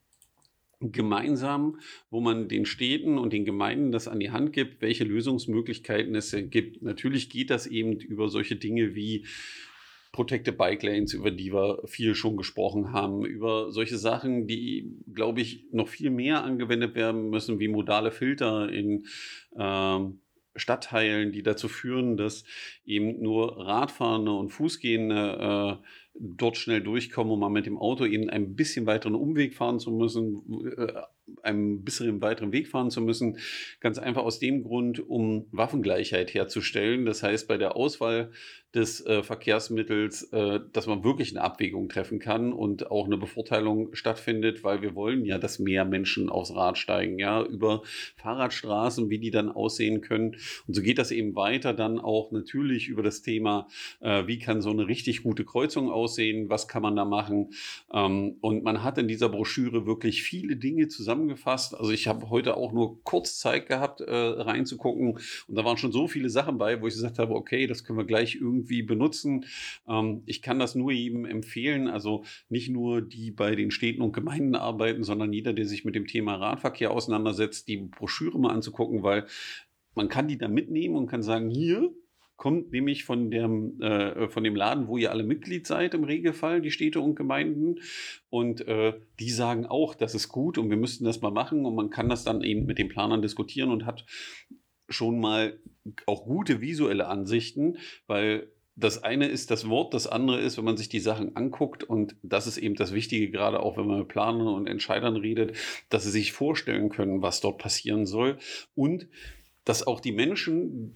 gemeinsam, 0.78 1.80
wo 2.10 2.20
man 2.20 2.48
den 2.48 2.64
Städten 2.64 3.18
und 3.18 3.32
den 3.32 3.44
Gemeinden 3.44 3.90
das 3.90 4.06
an 4.06 4.20
die 4.20 4.30
Hand 4.30 4.52
gibt, 4.52 4.80
welche 4.80 5.02
Lösungsmöglichkeiten 5.02 6.14
es 6.14 6.30
gibt. 6.50 6.80
Natürlich 6.82 7.28
geht 7.28 7.50
das 7.50 7.66
eben 7.66 7.98
über 7.98 8.28
solche 8.28 8.54
Dinge 8.54 8.94
wie 8.94 9.26
Protected 10.16 10.56
Bike 10.56 10.82
Lanes, 10.82 11.12
über 11.12 11.30
die 11.30 11.52
wir 11.52 11.82
viel 11.84 12.14
schon 12.14 12.38
gesprochen 12.38 12.92
haben, 12.92 13.26
über 13.26 13.70
solche 13.70 13.98
Sachen, 13.98 14.46
die, 14.46 14.96
glaube 15.12 15.42
ich, 15.42 15.66
noch 15.72 15.88
viel 15.88 16.08
mehr 16.08 16.42
angewendet 16.42 16.94
werden 16.94 17.28
müssen, 17.28 17.60
wie 17.60 17.68
modale 17.68 18.10
Filter 18.10 18.70
in 18.70 19.04
ähm, 19.58 20.20
Stadtteilen, 20.54 21.32
die 21.32 21.42
dazu 21.42 21.68
führen, 21.68 22.16
dass 22.16 22.44
eben 22.86 23.20
nur 23.20 23.58
Radfahrende 23.58 24.32
und 24.32 24.48
Fußgehende 24.48 25.80
äh, 25.82 25.86
dort 26.18 26.56
schnell 26.56 26.80
durchkommen, 26.80 27.32
um 27.32 27.40
mal 27.40 27.48
mit 27.48 27.66
dem 27.66 27.78
Auto 27.78 28.04
eben 28.04 28.30
ein 28.30 28.54
bisschen 28.54 28.86
weiteren 28.86 29.14
Umweg 29.14 29.54
fahren 29.54 29.78
zu 29.78 29.90
müssen, 29.90 30.42
äh, 30.76 30.92
einen 31.42 31.84
bisschen 31.84 32.20
weiteren 32.20 32.52
Weg 32.52 32.68
fahren 32.68 32.90
zu 32.90 33.00
müssen. 33.00 33.38
Ganz 33.80 33.98
einfach 33.98 34.22
aus 34.22 34.38
dem 34.38 34.62
Grund, 34.62 35.00
um 35.00 35.46
Waffengleichheit 35.50 36.32
herzustellen. 36.34 37.04
Das 37.04 37.22
heißt, 37.22 37.48
bei 37.48 37.58
der 37.58 37.76
Auswahl 37.76 38.30
des 38.76 39.04
äh, 39.06 39.22
Verkehrsmittels, 39.22 40.24
äh, 40.32 40.60
dass 40.72 40.86
man 40.86 41.02
wirklich 41.02 41.30
eine 41.30 41.42
Abwägung 41.42 41.88
treffen 41.88 42.18
kann 42.18 42.52
und 42.52 42.90
auch 42.90 43.06
eine 43.06 43.16
Bevorteilung 43.16 43.94
stattfindet, 43.94 44.64
weil 44.64 44.82
wir 44.82 44.94
wollen 44.94 45.24
ja, 45.24 45.38
dass 45.38 45.58
mehr 45.58 45.84
Menschen 45.86 46.28
aufs 46.28 46.54
Rad 46.54 46.76
steigen, 46.76 47.18
ja, 47.18 47.42
über 47.42 47.82
Fahrradstraßen, 48.16 49.08
wie 49.08 49.18
die 49.18 49.30
dann 49.30 49.50
aussehen 49.50 50.02
können. 50.02 50.36
Und 50.66 50.74
so 50.74 50.82
geht 50.82 50.98
das 50.98 51.10
eben 51.10 51.34
weiter 51.34 51.72
dann 51.72 51.98
auch 51.98 52.32
natürlich 52.32 52.88
über 52.88 53.02
das 53.02 53.22
Thema, 53.22 53.66
äh, 54.00 54.26
wie 54.26 54.38
kann 54.38 54.60
so 54.60 54.70
eine 54.70 54.86
richtig 54.86 55.22
gute 55.22 55.44
Kreuzung 55.44 55.90
aussehen, 55.90 56.05
was 56.48 56.68
kann 56.68 56.82
man 56.82 56.96
da 56.96 57.04
machen. 57.04 57.52
Ähm, 57.92 58.36
und 58.40 58.64
man 58.64 58.82
hat 58.82 58.98
in 58.98 59.08
dieser 59.08 59.28
Broschüre 59.28 59.86
wirklich 59.86 60.22
viele 60.22 60.56
Dinge 60.56 60.88
zusammengefasst. 60.88 61.74
Also 61.74 61.90
ich 61.90 62.08
habe 62.08 62.30
heute 62.30 62.56
auch 62.56 62.72
nur 62.72 63.02
kurz 63.04 63.38
Zeit 63.38 63.66
gehabt, 63.66 64.00
äh, 64.00 64.14
reinzugucken 64.14 65.18
und 65.48 65.54
da 65.54 65.64
waren 65.64 65.76
schon 65.76 65.92
so 65.92 66.08
viele 66.08 66.30
Sachen 66.30 66.58
bei, 66.58 66.80
wo 66.80 66.86
ich 66.86 66.94
gesagt 66.94 67.18
habe, 67.18 67.34
okay, 67.34 67.66
das 67.66 67.84
können 67.84 67.98
wir 67.98 68.04
gleich 68.04 68.36
irgendwie 68.36 68.56
irgendwie 68.56 68.82
benutzen. 68.82 69.44
Ähm, 69.88 70.22
ich 70.26 70.42
kann 70.42 70.58
das 70.58 70.74
nur 70.74 70.92
jedem 70.92 71.24
empfehlen, 71.24 71.88
also 71.88 72.24
nicht 72.48 72.68
nur 72.68 73.02
die 73.02 73.30
bei 73.30 73.54
den 73.54 73.70
Städten 73.70 74.02
und 74.02 74.12
Gemeinden 74.12 74.54
arbeiten, 74.54 75.04
sondern 75.04 75.32
jeder, 75.32 75.52
der 75.52 75.66
sich 75.66 75.84
mit 75.84 75.94
dem 75.94 76.06
Thema 76.06 76.36
Radverkehr 76.36 76.90
auseinandersetzt, 76.90 77.68
die 77.68 77.78
Broschüre 77.78 78.38
mal 78.38 78.52
anzugucken, 78.52 79.02
weil 79.02 79.26
man 79.94 80.08
kann 80.08 80.28
die 80.28 80.38
da 80.38 80.48
mitnehmen 80.48 80.96
und 80.96 81.06
kann 81.06 81.22
sagen, 81.22 81.50
hier, 81.50 81.90
kommt 82.36 82.70
nämlich 82.72 83.04
von 83.04 83.30
dem, 83.30 83.80
äh, 83.80 84.28
von 84.28 84.44
dem 84.44 84.56
Laden, 84.56 84.88
wo 84.88 84.98
ihr 84.98 85.10
alle 85.10 85.22
Mitglied 85.22 85.66
seid 85.66 85.94
im 85.94 86.04
Regelfall, 86.04 86.60
die 86.60 86.70
Städte 86.70 87.00
und 87.00 87.14
Gemeinden. 87.14 87.80
Und 88.28 88.66
äh, 88.68 88.94
die 89.18 89.30
sagen 89.30 89.66
auch, 89.66 89.94
das 89.94 90.14
ist 90.14 90.28
gut 90.28 90.58
und 90.58 90.70
wir 90.70 90.76
müssten 90.76 91.04
das 91.04 91.22
mal 91.22 91.30
machen. 91.30 91.64
Und 91.64 91.74
man 91.74 91.90
kann 91.90 92.08
das 92.08 92.24
dann 92.24 92.42
eben 92.42 92.66
mit 92.66 92.78
den 92.78 92.88
Planern 92.88 93.22
diskutieren 93.22 93.70
und 93.70 93.86
hat 93.86 94.04
schon 94.88 95.18
mal 95.18 95.58
auch 96.06 96.24
gute 96.24 96.60
visuelle 96.60 97.06
Ansichten, 97.06 97.78
weil 98.06 98.48
das 98.76 99.02
eine 99.02 99.26
ist 99.26 99.50
das 99.50 99.68
Wort, 99.68 99.94
das 99.94 100.06
andere 100.06 100.38
ist, 100.38 100.58
wenn 100.58 100.64
man 100.64 100.76
sich 100.76 100.90
die 100.90 101.00
Sachen 101.00 101.34
anguckt 101.34 101.82
und 101.82 102.14
das 102.22 102.46
ist 102.46 102.58
eben 102.58 102.74
das 102.74 102.92
Wichtige, 102.92 103.30
gerade 103.30 103.60
auch 103.60 103.78
wenn 103.78 103.86
man 103.86 104.00
mit 104.00 104.08
Planern 104.08 104.48
und 104.48 104.66
Entscheidern 104.66 105.16
redet, 105.16 105.56
dass 105.88 106.04
sie 106.04 106.10
sich 106.10 106.32
vorstellen 106.32 106.90
können, 106.90 107.22
was 107.22 107.40
dort 107.40 107.58
passieren 107.58 108.04
soll 108.04 108.38
und 108.74 109.08
dass 109.64 109.86
auch 109.86 110.00
die 110.00 110.12
Menschen, 110.12 110.94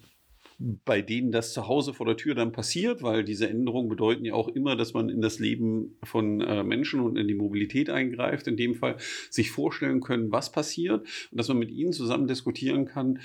bei 0.61 1.01
denen 1.01 1.33
das 1.33 1.55
zu 1.55 1.69
Hause 1.69 1.95
vor 1.95 2.05
der 2.05 2.19
Tür 2.19 2.35
dann 2.35 2.53
passiert, 2.53 3.03
weil 3.03 3.25
diese 3.25 3.49
Änderungen 3.49 3.89
bedeuten 3.89 4.27
ja 4.27 4.35
auch 4.35 4.49
immer, 4.49 4.77
dass 4.77 4.93
man 4.93 5.09
in 5.09 5.23
das 5.23 5.39
Leben 5.39 5.97
von 6.03 6.43
äh, 6.43 6.63
Menschen 6.63 7.01
und 7.01 7.17
in 7.17 7.27
die 7.27 7.35
Mobilität 7.35 7.89
eingreift, 7.89 8.47
in 8.47 8.59
dem 8.59 8.75
Fall 8.75 8.97
sich 9.31 9.51
vorstellen 9.51 10.01
können, 10.01 10.31
was 10.31 10.53
passiert 10.53 11.01
und 11.31 11.39
dass 11.39 11.49
man 11.49 11.59
mit 11.59 11.71
ihnen 11.71 11.95
zusammen 11.95 12.27
diskutieren 12.27 12.85
kann, 12.85 13.21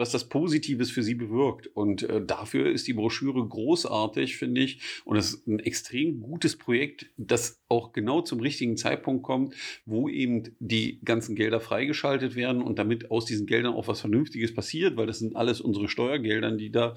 was 0.00 0.10
das 0.10 0.28
Positives 0.28 0.90
für 0.90 1.02
sie 1.02 1.14
bewirkt. 1.14 1.68
Und 1.68 2.02
äh, 2.02 2.24
dafür 2.24 2.70
ist 2.70 2.88
die 2.88 2.94
Broschüre 2.94 3.46
großartig, 3.46 4.38
finde 4.38 4.62
ich. 4.62 4.80
Und 5.04 5.16
es 5.16 5.34
ist 5.34 5.46
ein 5.46 5.60
extrem 5.60 6.22
gutes 6.22 6.56
Projekt, 6.56 7.10
das 7.18 7.60
auch 7.68 7.92
genau 7.92 8.22
zum 8.22 8.40
richtigen 8.40 8.78
Zeitpunkt 8.78 9.22
kommt, 9.22 9.54
wo 9.84 10.08
eben 10.08 10.56
die 10.58 11.00
ganzen 11.04 11.36
Gelder 11.36 11.60
freigeschaltet 11.60 12.34
werden 12.34 12.62
und 12.62 12.78
damit 12.78 13.10
aus 13.10 13.26
diesen 13.26 13.46
Geldern 13.46 13.74
auch 13.74 13.88
was 13.88 14.00
Vernünftiges 14.00 14.54
passiert, 14.54 14.96
weil 14.96 15.06
das 15.06 15.18
sind 15.18 15.36
alles 15.36 15.60
unsere 15.60 15.88
Steuergelder, 15.88 16.52
die 16.52 16.72
da 16.72 16.96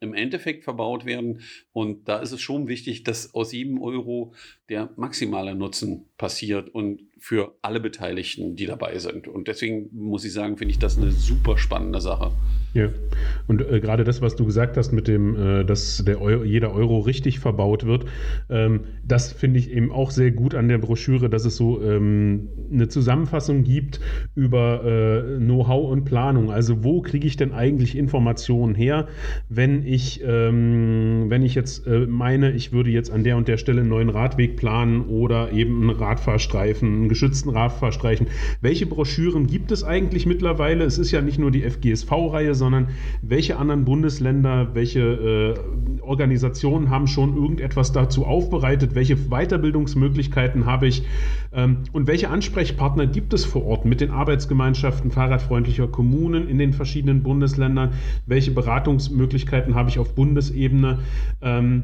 im 0.00 0.12
Endeffekt 0.12 0.64
verbaut 0.64 1.06
werden. 1.06 1.40
Und 1.72 2.08
da 2.08 2.18
ist 2.18 2.32
es 2.32 2.40
schon 2.40 2.68
wichtig, 2.68 3.04
dass 3.04 3.34
aus 3.34 3.52
jedem 3.52 3.80
Euro 3.80 4.34
der 4.68 4.90
maximale 4.96 5.54
Nutzen 5.54 6.06
passiert 6.18 6.74
und 6.74 7.00
für 7.22 7.54
alle 7.62 7.78
Beteiligten, 7.78 8.56
die 8.56 8.66
dabei 8.66 8.98
sind. 8.98 9.28
Und 9.28 9.46
deswegen 9.46 9.88
muss 9.92 10.24
ich 10.24 10.32
sagen, 10.32 10.56
finde 10.56 10.72
ich 10.72 10.80
das 10.80 10.98
eine 10.98 11.12
super 11.12 11.56
spannende 11.56 12.00
Sache. 12.00 12.32
Ja, 12.74 12.88
und 13.46 13.60
äh, 13.60 13.80
gerade 13.80 14.02
das, 14.02 14.22
was 14.22 14.34
du 14.34 14.46
gesagt 14.46 14.76
hast 14.78 14.92
mit 14.92 15.06
dem, 15.06 15.36
äh, 15.36 15.64
dass 15.64 16.02
der 16.04 16.22
Euro, 16.22 16.42
jeder 16.42 16.74
Euro 16.74 17.00
richtig 17.00 17.38
verbaut 17.38 17.84
wird, 17.86 18.06
ähm, 18.48 18.80
das 19.06 19.30
finde 19.30 19.58
ich 19.58 19.70
eben 19.70 19.92
auch 19.92 20.10
sehr 20.10 20.30
gut 20.30 20.54
an 20.54 20.68
der 20.68 20.78
Broschüre, 20.78 21.28
dass 21.28 21.44
es 21.44 21.56
so 21.56 21.82
ähm, 21.82 22.48
eine 22.72 22.88
Zusammenfassung 22.88 23.62
gibt 23.62 24.00
über 24.34 24.84
äh, 24.84 25.36
Know-how 25.38 25.92
und 25.92 26.04
Planung. 26.04 26.50
Also 26.50 26.82
wo 26.82 27.02
kriege 27.02 27.26
ich 27.26 27.36
denn 27.36 27.52
eigentlich 27.52 27.96
Informationen 27.96 28.74
her, 28.74 29.06
wenn 29.50 29.86
ich, 29.86 30.22
ähm, 30.24 31.26
wenn 31.28 31.42
ich 31.42 31.54
jetzt 31.54 31.86
äh, 31.86 32.06
meine, 32.06 32.52
ich 32.52 32.72
würde 32.72 32.90
jetzt 32.90 33.10
an 33.10 33.22
der 33.22 33.36
und 33.36 33.48
der 33.48 33.58
Stelle 33.58 33.82
einen 33.82 33.90
neuen 33.90 34.08
Radweg 34.08 34.56
planen 34.56 35.02
oder 35.02 35.52
eben 35.52 35.82
einen 35.82 35.90
Radfahrstreifen, 35.90 36.88
einen 36.88 37.08
geschützten 37.12 37.50
Radfahrstreifen. 37.50 38.26
Welche 38.62 38.86
Broschüren 38.86 39.46
gibt 39.46 39.70
es 39.70 39.84
eigentlich 39.84 40.24
mittlerweile? 40.24 40.84
Es 40.84 40.96
ist 40.96 41.10
ja 41.10 41.20
nicht 41.20 41.38
nur 41.38 41.50
die 41.50 41.62
FGSV-Reihe, 41.62 42.54
sondern 42.54 42.88
welche 43.20 43.58
anderen 43.58 43.84
Bundesländer, 43.84 44.74
welche 44.74 45.00
äh, 45.00 46.00
Organisationen 46.00 46.88
haben 46.88 47.06
schon 47.06 47.36
irgendetwas 47.36 47.92
dazu 47.92 48.24
aufbereitet, 48.24 48.94
welche 48.94 49.16
Weiterbildungsmöglichkeiten 49.28 50.64
habe 50.64 50.86
ich 50.86 51.02
ähm, 51.52 51.78
und 51.92 52.06
welche 52.06 52.30
Ansprechpartner 52.30 53.06
gibt 53.06 53.34
es 53.34 53.44
vor 53.44 53.66
Ort 53.66 53.84
mit 53.84 54.00
den 54.00 54.10
Arbeitsgemeinschaften 54.10 55.10
fahrradfreundlicher 55.10 55.88
Kommunen 55.88 56.48
in 56.48 56.56
den 56.56 56.72
verschiedenen 56.72 57.22
Bundesländern, 57.22 57.92
welche 58.26 58.52
Beratungsmöglichkeiten 58.52 59.74
habe 59.74 59.90
ich 59.90 59.98
auf 59.98 60.14
Bundesebene. 60.14 61.00
Ähm, 61.42 61.82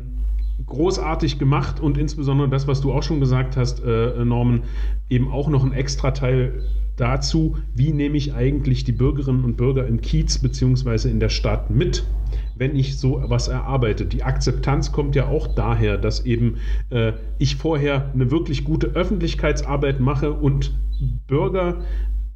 großartig 0.67 1.39
gemacht 1.39 1.81
und 1.81 1.99
insbesondere 1.99 2.49
das, 2.49 2.67
was 2.67 2.81
du 2.81 2.93
auch 2.93 3.03
schon 3.03 3.21
gesagt 3.21 3.57
hast, 3.57 3.83
äh, 3.85 4.25
Norman, 4.25 4.63
eben 5.09 5.31
auch 5.31 5.49
noch 5.49 5.65
ein 5.65 5.73
extra 5.73 6.11
Teil 6.11 6.63
dazu, 6.97 7.57
wie 7.75 7.93
nehme 7.93 8.17
ich 8.17 8.35
eigentlich 8.35 8.85
die 8.85 8.93
Bürgerinnen 8.93 9.45
und 9.45 9.57
Bürger 9.57 9.87
im 9.87 10.01
Kiez 10.01 10.39
bzw. 10.39 11.09
in 11.09 11.21
der 11.21 11.29
Stadt 11.29 11.71
mit, 11.71 12.05
wenn 12.57 12.75
ich 12.75 12.99
so 12.99 13.23
was 13.27 13.49
erarbeite. 13.49 14.05
Die 14.05 14.25
Akzeptanz 14.25 14.91
kommt 14.91 15.15
ja 15.15 15.29
auch 15.29 15.47
daher, 15.47 15.97
dass 15.97 16.27
eben 16.27 16.57
äh, 16.91 17.13
ich 17.39 17.57
vorher 17.57 18.11
eine 18.13 18.31
wirklich 18.31 18.65
gute 18.65 18.89
Öffentlichkeitsarbeit 18.89 20.01
mache 20.01 20.33
und 20.33 20.73
Bürger 21.29 21.83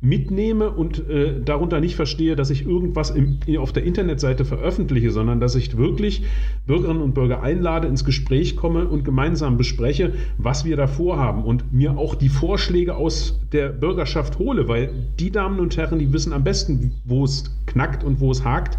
mitnehme 0.03 0.69
und 0.71 1.09
äh, 1.09 1.41
darunter 1.43 1.79
nicht 1.81 1.95
verstehe, 1.95 2.35
dass 2.35 2.51
ich 2.51 2.67
irgendwas 2.67 3.11
im, 3.11 3.39
auf 3.59 3.73
der 3.73 3.85
Internetseite 3.85 4.45
veröffentliche, 4.45 5.13
sondern 5.13 5.39
dass 5.39 5.55
ich 5.55 5.77
wirklich 5.77 6.25
Bürgerinnen 6.67 7.01
und 7.01 7.15
Bürger 7.15 7.43
einlade, 7.43 7.87
ins 7.87 8.05
Gespräch 8.05 8.57
komme 8.57 8.87
und 8.89 9.05
gemeinsam 9.05 9.57
bespreche, 9.57 10.13
was 10.39 10.65
wir 10.65 10.77
da 10.77 10.89
vorhaben 10.89 11.45
und 11.45 11.73
mir 11.73 11.97
auch 11.97 12.17
die 12.17 12.29
Vorschläge 12.29 12.97
aus 12.97 13.41
der 13.53 13.69
Bürgerschaft 13.69 14.41
hole, 14.41 14.67
weil 14.67 14.91
die 15.21 15.31
Damen 15.31 15.61
und 15.61 15.77
Herren, 15.77 16.01
die 16.01 16.13
wissen 16.13 16.33
am 16.33 16.43
besten, 16.43 16.95
wo 17.05 17.25
es 17.25 17.45
knackt 17.67 18.03
und 18.03 18.19
wo 18.19 18.33
es 18.33 18.45
hakt 18.45 18.77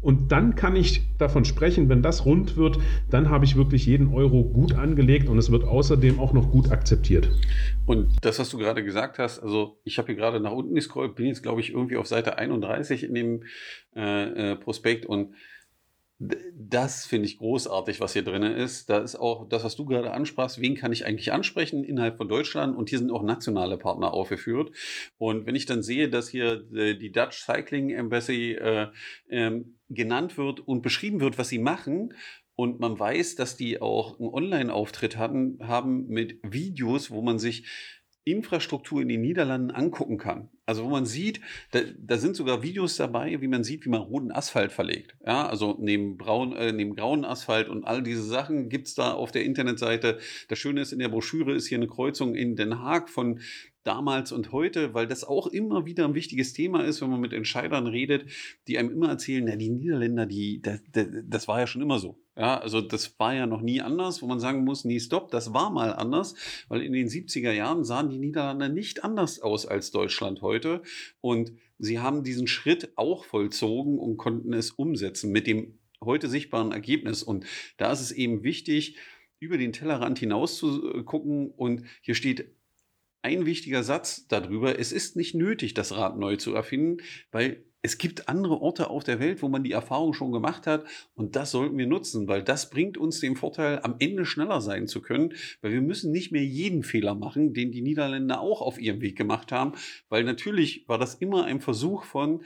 und 0.00 0.30
dann 0.30 0.54
kann 0.54 0.76
ich 0.76 1.02
davon 1.18 1.44
sprechen, 1.44 1.88
wenn 1.88 2.02
das 2.02 2.24
rund 2.24 2.56
wird, 2.56 2.78
dann 3.10 3.30
habe 3.30 3.44
ich 3.44 3.56
wirklich 3.56 3.86
jeden 3.86 4.12
Euro 4.14 4.44
gut 4.44 4.74
angelegt 4.74 5.28
und 5.28 5.38
es 5.38 5.50
wird 5.50 5.64
außerdem 5.64 6.20
auch 6.20 6.32
noch 6.32 6.50
gut 6.50 6.70
akzeptiert. 6.70 7.30
Und 7.86 8.08
das, 8.22 8.38
was 8.38 8.50
du 8.50 8.58
gerade 8.58 8.84
gesagt 8.84 9.18
hast, 9.18 9.40
also 9.40 9.80
ich 9.84 9.98
habe 9.98 10.06
hier 10.06 10.16
gerade 10.16 10.40
nach 10.40 10.52
unten 10.52 10.74
gescrollt, 10.74 11.16
bin 11.16 11.26
jetzt, 11.26 11.42
glaube 11.42 11.60
ich, 11.60 11.70
irgendwie 11.70 11.96
auf 11.96 12.06
Seite 12.06 12.38
31 12.38 13.02
in 13.02 13.14
dem 13.14 13.42
äh, 13.96 14.52
äh, 14.52 14.56
Prospekt 14.56 15.06
und 15.06 15.34
das 16.20 17.06
finde 17.06 17.26
ich 17.26 17.38
großartig, 17.38 18.00
was 18.00 18.12
hier 18.12 18.24
drin 18.24 18.42
ist. 18.42 18.90
Da 18.90 18.98
ist 18.98 19.14
auch 19.14 19.48
das, 19.48 19.62
was 19.62 19.76
du 19.76 19.84
gerade 19.84 20.10
ansprachst. 20.10 20.60
Wen 20.60 20.74
kann 20.74 20.92
ich 20.92 21.06
eigentlich 21.06 21.32
ansprechen 21.32 21.84
innerhalb 21.84 22.16
von 22.16 22.28
Deutschland? 22.28 22.76
Und 22.76 22.88
hier 22.88 22.98
sind 22.98 23.12
auch 23.12 23.22
nationale 23.22 23.78
Partner 23.78 24.12
aufgeführt. 24.12 24.72
Und 25.18 25.46
wenn 25.46 25.54
ich 25.54 25.66
dann 25.66 25.84
sehe, 25.84 26.08
dass 26.08 26.28
hier 26.28 26.64
äh, 26.74 26.94
die 26.94 27.12
Dutch 27.12 27.38
Cycling 27.38 27.90
Embassy 27.90 28.54
äh, 28.54 28.88
ähm, 29.30 29.77
genannt 29.88 30.36
wird 30.36 30.60
und 30.60 30.82
beschrieben 30.82 31.20
wird, 31.20 31.38
was 31.38 31.48
sie 31.48 31.58
machen, 31.58 32.14
und 32.60 32.80
man 32.80 32.98
weiß, 32.98 33.36
dass 33.36 33.56
die 33.56 33.80
auch 33.80 34.18
einen 34.18 34.30
Online-Auftritt 34.30 35.16
hatten, 35.16 35.60
haben 35.62 36.08
mit 36.08 36.40
Videos, 36.42 37.08
wo 37.08 37.22
man 37.22 37.38
sich 37.38 37.68
Infrastruktur 38.24 39.00
in 39.00 39.08
den 39.08 39.20
Niederlanden 39.20 39.70
angucken 39.70 40.18
kann. 40.18 40.50
Also 40.66 40.84
wo 40.84 40.88
man 40.88 41.06
sieht, 41.06 41.40
da, 41.70 41.80
da, 41.98 42.18
sind 42.18 42.36
sogar 42.36 42.62
Videos 42.62 42.96
dabei, 42.96 43.40
wie 43.40 43.48
man 43.48 43.64
sieht, 43.64 43.86
wie 43.86 43.90
man 43.90 44.02
roten 44.02 44.32
Asphalt 44.32 44.70
verlegt. 44.72 45.16
Ja, 45.24 45.48
also 45.48 45.76
neben, 45.80 46.18
braun, 46.18 46.54
äh, 46.54 46.72
neben 46.72 46.94
grauen 46.94 47.24
Asphalt 47.24 47.68
und 47.68 47.84
all 47.84 48.02
diese 48.02 48.22
Sachen 48.22 48.68
gibt 48.68 48.88
es 48.88 48.94
da 48.94 49.12
auf 49.12 49.30
der 49.30 49.44
Internetseite. 49.44 50.18
Das 50.48 50.58
Schöne 50.58 50.82
ist, 50.82 50.92
in 50.92 50.98
der 50.98 51.08
Broschüre 51.08 51.54
ist 51.54 51.68
hier 51.68 51.78
eine 51.78 51.86
Kreuzung 51.86 52.34
in 52.34 52.56
Den 52.56 52.80
Haag 52.80 53.08
von 53.08 53.40
damals 53.84 54.32
und 54.32 54.52
heute, 54.52 54.94
weil 54.94 55.06
das 55.06 55.24
auch 55.24 55.46
immer 55.46 55.86
wieder 55.86 56.04
ein 56.04 56.14
wichtiges 56.14 56.52
Thema 56.52 56.84
ist, 56.84 57.00
wenn 57.00 57.10
man 57.10 57.20
mit 57.20 57.32
Entscheidern 57.32 57.86
redet, 57.86 58.30
die 58.66 58.78
einem 58.78 58.90
immer 58.90 59.08
erzählen, 59.08 59.44
na, 59.44 59.56
die 59.56 59.70
Niederländer, 59.70 60.26
die, 60.26 60.60
das, 60.60 60.80
das 60.92 61.48
war 61.48 61.60
ja 61.60 61.66
schon 61.66 61.82
immer 61.82 61.98
so. 61.98 62.20
Ja, 62.36 62.58
also 62.58 62.80
das 62.80 63.18
war 63.18 63.34
ja 63.34 63.46
noch 63.46 63.62
nie 63.62 63.80
anders, 63.80 64.22
wo 64.22 64.26
man 64.26 64.38
sagen 64.38 64.64
muss, 64.64 64.84
nee, 64.84 65.00
stopp, 65.00 65.30
das 65.30 65.54
war 65.54 65.70
mal 65.70 65.92
anders, 65.92 66.34
weil 66.68 66.82
in 66.82 66.92
den 66.92 67.08
70er 67.08 67.50
Jahren 67.50 67.84
sahen 67.84 68.10
die 68.10 68.18
Niederlande 68.18 68.68
nicht 68.68 69.02
anders 69.02 69.40
aus 69.40 69.66
als 69.66 69.90
Deutschland 69.90 70.40
heute. 70.40 70.82
Und 71.20 71.52
sie 71.78 71.98
haben 71.98 72.22
diesen 72.22 72.46
Schritt 72.46 72.92
auch 72.96 73.24
vollzogen 73.24 73.98
und 73.98 74.18
konnten 74.18 74.52
es 74.52 74.70
umsetzen 74.70 75.32
mit 75.32 75.48
dem 75.48 75.78
heute 76.00 76.28
sichtbaren 76.28 76.70
Ergebnis. 76.70 77.22
Und 77.22 77.44
da 77.76 77.90
ist 77.90 78.00
es 78.00 78.12
eben 78.12 78.44
wichtig, 78.44 78.96
über 79.40 79.58
den 79.58 79.72
Tellerrand 79.72 80.18
hinaus 80.18 80.58
zu 80.58 81.02
gucken 81.04 81.50
und 81.50 81.84
hier 82.02 82.14
steht 82.14 82.52
ein 83.28 83.46
wichtiger 83.46 83.82
Satz 83.82 84.26
darüber, 84.28 84.78
es 84.78 84.92
ist 84.92 85.16
nicht 85.16 85.34
nötig, 85.34 85.74
das 85.74 85.96
Rad 85.96 86.18
neu 86.18 86.36
zu 86.36 86.54
erfinden, 86.54 87.02
weil 87.30 87.64
es 87.80 87.96
gibt 87.96 88.28
andere 88.28 88.60
Orte 88.60 88.90
auf 88.90 89.04
der 89.04 89.20
Welt, 89.20 89.40
wo 89.40 89.48
man 89.48 89.62
die 89.62 89.72
Erfahrung 89.72 90.12
schon 90.12 90.32
gemacht 90.32 90.66
hat. 90.66 90.84
Und 91.14 91.36
das 91.36 91.52
sollten 91.52 91.78
wir 91.78 91.86
nutzen, 91.86 92.26
weil 92.26 92.42
das 92.42 92.70
bringt 92.70 92.98
uns 92.98 93.20
den 93.20 93.36
Vorteil, 93.36 93.80
am 93.82 93.96
Ende 94.00 94.24
schneller 94.24 94.60
sein 94.60 94.88
zu 94.88 95.00
können, 95.00 95.34
weil 95.60 95.72
wir 95.72 95.80
müssen 95.80 96.10
nicht 96.10 96.32
mehr 96.32 96.44
jeden 96.44 96.82
Fehler 96.82 97.14
machen, 97.14 97.54
den 97.54 97.70
die 97.70 97.82
Niederländer 97.82 98.40
auch 98.40 98.62
auf 98.62 98.80
ihrem 98.80 99.00
Weg 99.00 99.16
gemacht 99.16 99.52
haben, 99.52 99.72
weil 100.08 100.24
natürlich 100.24 100.88
war 100.88 100.98
das 100.98 101.14
immer 101.14 101.44
ein 101.44 101.60
Versuch 101.60 102.04
von, 102.04 102.42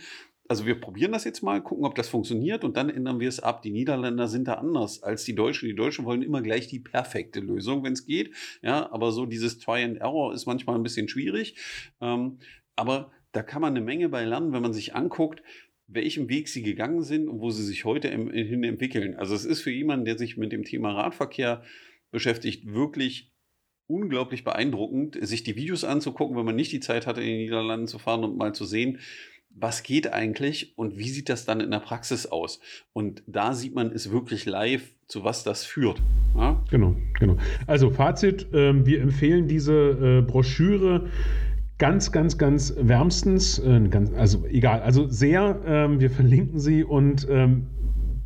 also 0.53 0.67
wir 0.67 0.79
probieren 0.79 1.13
das 1.13 1.25
jetzt 1.25 1.41
mal, 1.41 1.63
gucken, 1.63 1.87
ob 1.87 1.95
das 1.95 2.11
funktioniert 2.11 2.63
und 2.63 2.77
dann 2.77 2.91
ändern 2.91 3.21
wir 3.21 3.29
es 3.31 3.41
ab. 3.41 3.63
Die 3.63 3.71
Niederländer 3.71 4.29
sind 4.29 4.49
da 4.49 4.57
anders 4.57 5.03
als 5.03 5.25
die 5.25 5.35
Deutschen. 5.35 5.67
Die 5.67 5.75
Deutschen 5.75 6.05
wollen 6.05 6.21
immer 6.21 6.43
gleich 6.43 6.69
die 6.69 6.79
perfekte 6.79 7.41
Lösung, 7.41 7.83
wenn 7.83 7.95
es 7.95 8.05
geht. 8.05 8.35
Ja, 8.61 8.93
aber 8.93 9.13
so 9.13 9.25
dieses 9.25 9.61
Try 9.61 9.83
and 9.83 9.97
Error 9.97 10.35
ist 10.35 10.45
manchmal 10.45 10.77
ein 10.77 10.83
bisschen 10.83 11.09
schwierig. 11.09 11.57
Ähm, 12.03 12.39
aber 12.77 13.13
da 13.33 13.43
kann 13.43 13.63
man 13.63 13.75
eine 13.75 13.83
Menge 13.83 14.11
bei 14.11 14.27
lernen, 14.27 14.53
wenn 14.53 14.61
man 14.61 14.75
sich 14.75 14.95
anguckt, 14.95 15.43
welchem 15.87 16.29
Weg 16.29 16.49
sie 16.49 16.63
gegangen 16.63 17.01
sind 17.01 17.29
und 17.29 17.41
wo 17.41 17.49
sie 17.49 17.65
sich 17.65 17.87
heute 17.87 18.11
hin 18.11 18.63
entwickeln. 18.63 19.15
Also 19.15 19.35
es 19.35 19.47
ist 19.47 19.63
für 19.63 19.71
jemanden, 19.71 20.05
der 20.05 20.19
sich 20.19 20.37
mit 20.37 20.53
dem 20.53 20.65
Thema 20.65 20.93
Radverkehr 20.93 21.63
beschäftigt, 22.11 22.67
wirklich 22.67 23.33
unglaublich 23.87 24.45
beeindruckend, 24.45 25.17
sich 25.23 25.45
die 25.45 25.57
Videos 25.57 25.83
anzugucken, 25.83 26.37
wenn 26.37 26.45
man 26.45 26.57
nicht 26.57 26.73
die 26.73 26.81
Zeit 26.81 27.07
hatte, 27.07 27.23
in 27.23 27.29
den 27.29 27.39
Niederlanden 27.39 27.87
zu 27.87 27.99
fahren 27.99 28.23
und 28.23 28.37
mal 28.37 28.55
zu 28.55 28.67
sehen, 28.67 28.99
was 29.55 29.83
geht 29.83 30.13
eigentlich 30.13 30.77
und 30.77 30.99
wie 30.99 31.09
sieht 31.09 31.29
das 31.29 31.45
dann 31.45 31.61
in 31.61 31.71
der 31.71 31.81
Praxis 31.81 32.27
aus? 32.27 32.61
Und 32.93 33.23
da 33.27 33.53
sieht 33.55 33.75
man 33.75 33.93
es 33.93 34.11
wirklich 34.11 34.47
live, 34.47 34.83
zu 35.09 35.25
was 35.25 35.45
das 35.45 35.65
führt. 35.65 36.01
Ja? 36.37 36.65
Genau, 36.71 36.97
genau. 37.19 37.37
Also 37.67 37.91
Fazit, 37.91 38.53
äh, 38.53 38.87
wir 38.87 39.01
empfehlen 39.01 39.47
diese 39.47 39.73
äh, 39.73 40.23
Broschüre 40.23 41.11
ganz, 41.79 42.13
ganz, 42.13 42.39
ganz 42.39 42.75
wärmstens, 42.79 43.59
äh, 43.59 43.89
ganz, 43.89 44.13
also 44.13 44.47
egal, 44.47 44.83
also 44.83 45.09
sehr, 45.09 45.61
ähm, 45.67 46.01
wir 46.01 46.11
verlinken 46.11 46.61
sie 46.61 46.85
und 46.85 47.27
ähm, 47.29 47.67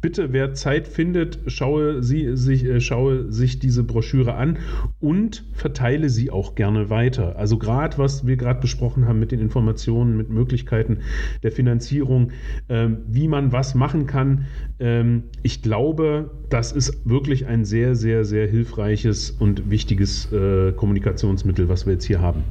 bitte, 0.01 0.33
wer 0.33 0.55
Zeit 0.55 0.89
findet, 0.89 1.39
schaue, 1.47 2.03
sie, 2.03 2.37
sich, 2.37 2.65
äh, 2.65 2.81
schaue 2.81 3.31
sich 3.31 3.59
diese 3.59 3.85
Broschüre 3.85 4.35
an 4.35 4.59
und 5.01 5.45
verteile 5.53 6.09
sie 6.09 6.31
auch 6.31 6.55
gerne 6.55 6.91
weiter. 6.91 7.37
Also 7.37 7.59
gerade, 7.59 7.99
was 7.99 8.27
wir 8.27 8.37
gerade 8.37 8.61
besprochen 8.61 9.07
haben 9.07 9.19
mit 9.19 9.33
den 9.33 9.41
Informationen, 9.41 10.17
mit 10.17 10.31
Möglichkeiten 10.31 10.99
der 11.43 11.53
Finanzierung, 11.53 12.33
ähm, 12.69 12.99
wie 13.07 13.29
man 13.29 13.53
was 13.53 13.75
machen 13.75 14.07
kann. 14.07 14.47
Ähm, 14.79 15.25
ich 15.43 15.63
glaube, 15.63 16.31
das 16.51 16.73
ist 16.73 17.09
wirklich 17.09 17.47
ein 17.47 17.65
sehr, 17.65 17.95
sehr, 17.95 18.25
sehr 18.25 18.47
hilfreiches 18.47 19.31
und 19.31 19.71
wichtiges 19.71 20.31
äh, 20.33 20.73
Kommunikationsmittel, 20.73 21.69
was 21.69 21.87
wir 21.87 21.95
jetzt 21.95 22.05
hier 22.05 22.21
haben. 22.21 22.45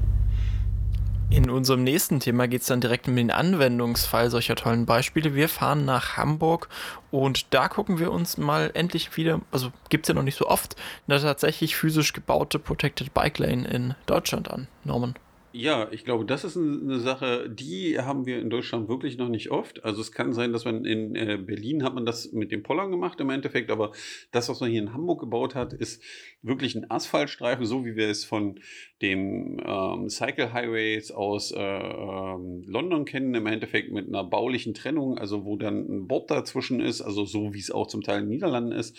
In 1.35 1.49
unserem 1.49 1.83
nächsten 1.83 2.21
Thema 2.21 2.47
geht 2.47 2.61
es 2.61 2.67
dann 2.67 2.79
direkt 2.79 3.09
um 3.09 3.15
den 3.17 3.29
Anwendungsfall 3.29 4.29
solcher 4.29 4.55
tollen 4.55 4.85
Beispiele. 4.85 5.35
Wir 5.35 5.49
fahren 5.49 5.83
nach 5.83 6.15
Hamburg 6.15 6.69
und 7.11 7.53
da 7.53 7.67
gucken 7.67 7.99
wir 7.99 8.13
uns 8.13 8.37
mal 8.37 8.71
endlich 8.73 9.17
wieder, 9.17 9.41
also 9.51 9.73
gibt 9.89 10.05
es 10.05 10.07
ja 10.07 10.13
noch 10.13 10.23
nicht 10.23 10.37
so 10.37 10.47
oft, 10.47 10.77
eine 11.09 11.19
tatsächlich 11.19 11.75
physisch 11.75 12.13
gebaute 12.13 12.57
Protected 12.57 13.13
Bike 13.13 13.37
Lane 13.37 13.67
in 13.67 13.95
Deutschland 14.05 14.49
an. 14.49 14.69
Norman. 14.85 15.15
Ja, 15.57 15.87
ich 15.91 16.03
glaube, 16.03 16.25
das 16.25 16.43
ist 16.43 16.57
eine 16.57 16.99
Sache, 16.99 17.49
die 17.49 17.97
haben 17.97 18.25
wir 18.25 18.39
in 18.39 18.49
Deutschland 18.49 18.89
wirklich 18.89 19.17
noch 19.17 19.29
nicht 19.29 19.51
oft. 19.51 19.85
Also 19.85 20.01
es 20.01 20.11
kann 20.11 20.33
sein, 20.33 20.51
dass 20.51 20.65
man 20.65 20.83
in 20.83 21.15
äh, 21.15 21.37
Berlin 21.37 21.83
hat 21.83 21.95
man 21.95 22.05
das 22.05 22.33
mit 22.33 22.51
dem 22.51 22.61
Pollern 22.61 22.91
gemacht 22.91 23.21
im 23.21 23.29
Endeffekt, 23.29 23.71
aber 23.71 23.93
das, 24.33 24.49
was 24.49 24.59
man 24.59 24.69
hier 24.69 24.81
in 24.81 24.91
Hamburg 24.91 25.21
gebaut 25.21 25.55
hat, 25.55 25.71
ist 25.71 26.03
wirklich 26.45 26.75
ein 26.75 26.89
Asphaltstreifen, 26.89 27.65
so 27.65 27.85
wie 27.85 27.95
wir 27.95 28.09
es 28.09 28.23
von 28.23 28.59
dem 29.01 29.59
ähm, 29.65 30.09
Cycle 30.09 30.53
Highways 30.53 31.11
aus 31.11 31.51
äh, 31.51 31.59
ähm, 31.59 32.63
London 32.65 33.05
kennen, 33.05 33.35
im 33.35 33.45
Endeffekt 33.47 33.91
mit 33.91 34.07
einer 34.07 34.23
baulichen 34.23 34.73
Trennung, 34.73 35.17
also 35.17 35.43
wo 35.45 35.57
dann 35.57 35.85
ein 35.89 36.07
Board 36.07 36.31
dazwischen 36.31 36.79
ist, 36.79 37.01
also 37.01 37.25
so 37.25 37.53
wie 37.53 37.59
es 37.59 37.71
auch 37.71 37.87
zum 37.87 38.01
Teil 38.01 38.19
in 38.19 38.25
den 38.25 38.29
Niederlanden 38.29 38.71
ist. 38.71 38.97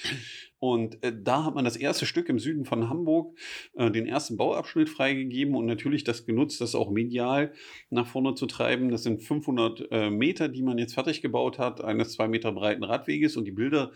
Und 0.59 1.03
äh, 1.05 1.13
da 1.15 1.45
hat 1.45 1.55
man 1.55 1.65
das 1.65 1.77
erste 1.77 2.07
Stück 2.07 2.29
im 2.29 2.39
Süden 2.39 2.65
von 2.65 2.89
Hamburg, 2.89 3.37
äh, 3.75 3.91
den 3.91 4.07
ersten 4.07 4.37
Bauabschnitt 4.37 4.89
freigegeben 4.89 5.55
und 5.55 5.67
natürlich 5.67 6.05
das 6.05 6.25
genutzt, 6.25 6.61
das 6.61 6.75
auch 6.75 6.91
medial 6.91 7.53
nach 7.91 8.07
vorne 8.07 8.35
zu 8.35 8.47
treiben. 8.47 8.91
Das 8.91 9.03
sind 9.03 9.23
500 9.23 9.89
äh, 9.91 10.11
Meter, 10.11 10.49
die 10.49 10.63
man 10.63 10.79
jetzt 10.79 10.95
fertig 10.95 11.21
gebaut 11.21 11.59
hat, 11.59 11.83
eines 11.83 12.13
zwei 12.13 12.27
Meter 12.29 12.53
breiten 12.53 12.85
Radweges 12.85 13.37
und 13.37 13.45
die 13.45 13.53
Bilder 13.53 13.93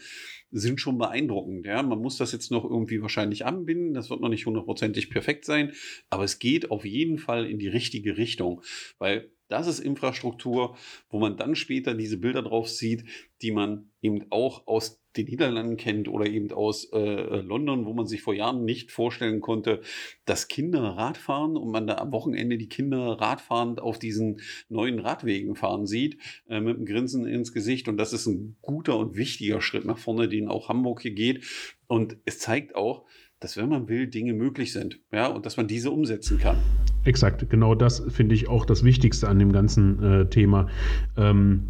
sind 0.51 0.81
schon 0.81 0.99
beeindruckend. 0.99 1.67
Ja? 1.67 1.83
Man 1.83 2.01
muss 2.01 2.17
das 2.17 2.33
jetzt 2.33 2.51
noch 2.51 2.65
irgendwie 2.65 3.03
wahrscheinlich 3.03 3.47
anbinden. 3.47 3.95
Das 3.95 4.11
wird 4.11 4.21
noch 4.21 4.29
nicht 4.29 4.47
hundertprozentig 4.47 5.11
perfekt 5.11 5.45
sein, 5.45 5.73
aber 6.09 6.25
es 6.25 6.39
geht 6.39 6.71
auf 6.71 6.85
jeden 6.85 7.19
Fall 7.19 7.47
in 7.47 7.59
die 7.59 7.69
richtige 7.69 8.17
Richtung, 8.17 8.63
weil 8.99 9.31
das 9.49 9.67
ist 9.67 9.81
Infrastruktur, 9.81 10.77
wo 11.09 11.19
man 11.19 11.37
dann 11.37 11.57
später 11.57 11.95
diese 11.95 12.19
Bilder 12.19 12.43
drauf 12.43 12.69
sieht, 12.69 13.05
die 13.43 13.51
man 13.51 13.91
eben 14.01 14.27
auch 14.31 14.67
aus 14.67 15.00
den 15.17 15.27
Niederlanden 15.27 15.77
kennt 15.77 16.09
oder 16.09 16.27
eben 16.27 16.51
aus 16.53 16.85
äh, 16.93 17.41
London, 17.41 17.85
wo 17.85 17.93
man 17.93 18.07
sich 18.07 18.23
vor 18.23 18.35
Jahren 18.35 18.65
nicht 18.65 18.93
vorstellen 18.93 19.41
konnte, 19.41 19.81
dass 20.25 20.49
Kinder 20.49 20.83
Radfahren 20.83 21.57
und 21.57 21.71
man 21.71 21.87
da 21.87 21.97
am 21.97 22.13
Wochenende 22.13 22.59
die 22.59 22.69
Kinder 22.69 23.21
radfahrend 23.21 23.81
auf 23.81 23.99
diesen 23.99 24.41
neuen 24.69 24.99
Radwegen 25.01 25.57
fahren 25.57 25.87
sieht, 25.87 26.19
äh, 26.49 26.61
mit 26.61 26.77
einem 26.77 26.87
Grinsen 26.87 27.27
ins 27.27 27.53
Gesicht. 27.53 27.89
Und 27.89 27.97
das 27.97 28.13
ist 28.13 28.27
ein 28.27 28.57
guter 28.63 28.97
und 28.99 29.17
wichtiger 29.17 29.61
Schritt 29.61 29.85
nach 29.85 29.99
vorne, 29.99 30.29
den 30.29 30.49
auch 30.49 30.69
Hamburg 30.69 31.03
hier 31.03 31.15
geht. 31.15 31.45
Und 31.89 32.17
es 32.25 32.39
zeigt 32.39 32.77
auch, 32.77 33.05
dass 33.41 33.57
wenn 33.57 33.69
man 33.69 33.89
will, 33.89 34.07
Dinge 34.07 34.35
möglich 34.35 34.73
sind, 34.73 35.01
ja, 35.13 35.27
und 35.27 35.47
dass 35.47 35.57
man 35.57 35.67
diese 35.67 35.91
umsetzen 35.91 36.39
kann. 36.39 36.59
Exakt, 37.05 37.49
genau 37.49 37.75
das 37.75 38.03
finde 38.09 38.35
ich 38.35 38.49
auch 38.49 38.67
das 38.67 38.85
Wichtigste 38.85 39.29
an 39.29 39.39
dem 39.39 39.51
ganzen 39.51 40.03
äh, 40.03 40.29
Thema. 40.29 40.69
Ähm, 41.17 41.69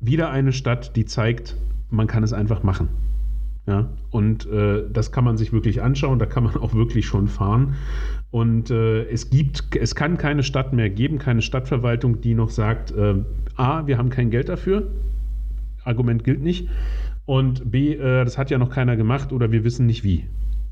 wieder 0.00 0.30
eine 0.30 0.52
Stadt, 0.52 0.94
die 0.94 1.04
zeigt, 1.04 1.56
man 1.90 2.06
kann 2.06 2.22
es 2.22 2.32
einfach 2.32 2.62
machen. 2.62 2.88
Ja, 3.66 3.90
und 4.12 4.46
äh, 4.46 4.84
das 4.92 5.10
kann 5.10 5.24
man 5.24 5.36
sich 5.36 5.52
wirklich 5.52 5.82
anschauen, 5.82 6.20
da 6.20 6.26
kann 6.26 6.44
man 6.44 6.56
auch 6.56 6.74
wirklich 6.74 7.04
schon 7.04 7.26
fahren. 7.26 7.74
Und 8.30 8.70
äh, 8.70 9.02
es 9.08 9.28
gibt, 9.28 9.74
es 9.74 9.96
kann 9.96 10.18
keine 10.18 10.44
Stadt 10.44 10.72
mehr 10.72 10.88
geben, 10.88 11.18
keine 11.18 11.42
Stadtverwaltung, 11.42 12.20
die 12.20 12.34
noch 12.34 12.50
sagt, 12.50 12.92
äh, 12.92 13.16
A, 13.56 13.86
wir 13.88 13.98
haben 13.98 14.10
kein 14.10 14.30
Geld 14.30 14.48
dafür, 14.48 14.86
Argument 15.84 16.22
gilt 16.22 16.42
nicht, 16.42 16.68
und 17.24 17.68
B, 17.68 17.94
äh, 17.94 18.24
das 18.24 18.38
hat 18.38 18.50
ja 18.50 18.58
noch 18.58 18.70
keiner 18.70 18.96
gemacht 18.96 19.32
oder 19.32 19.50
wir 19.50 19.64
wissen 19.64 19.86
nicht 19.86 20.04
wie. 20.04 20.26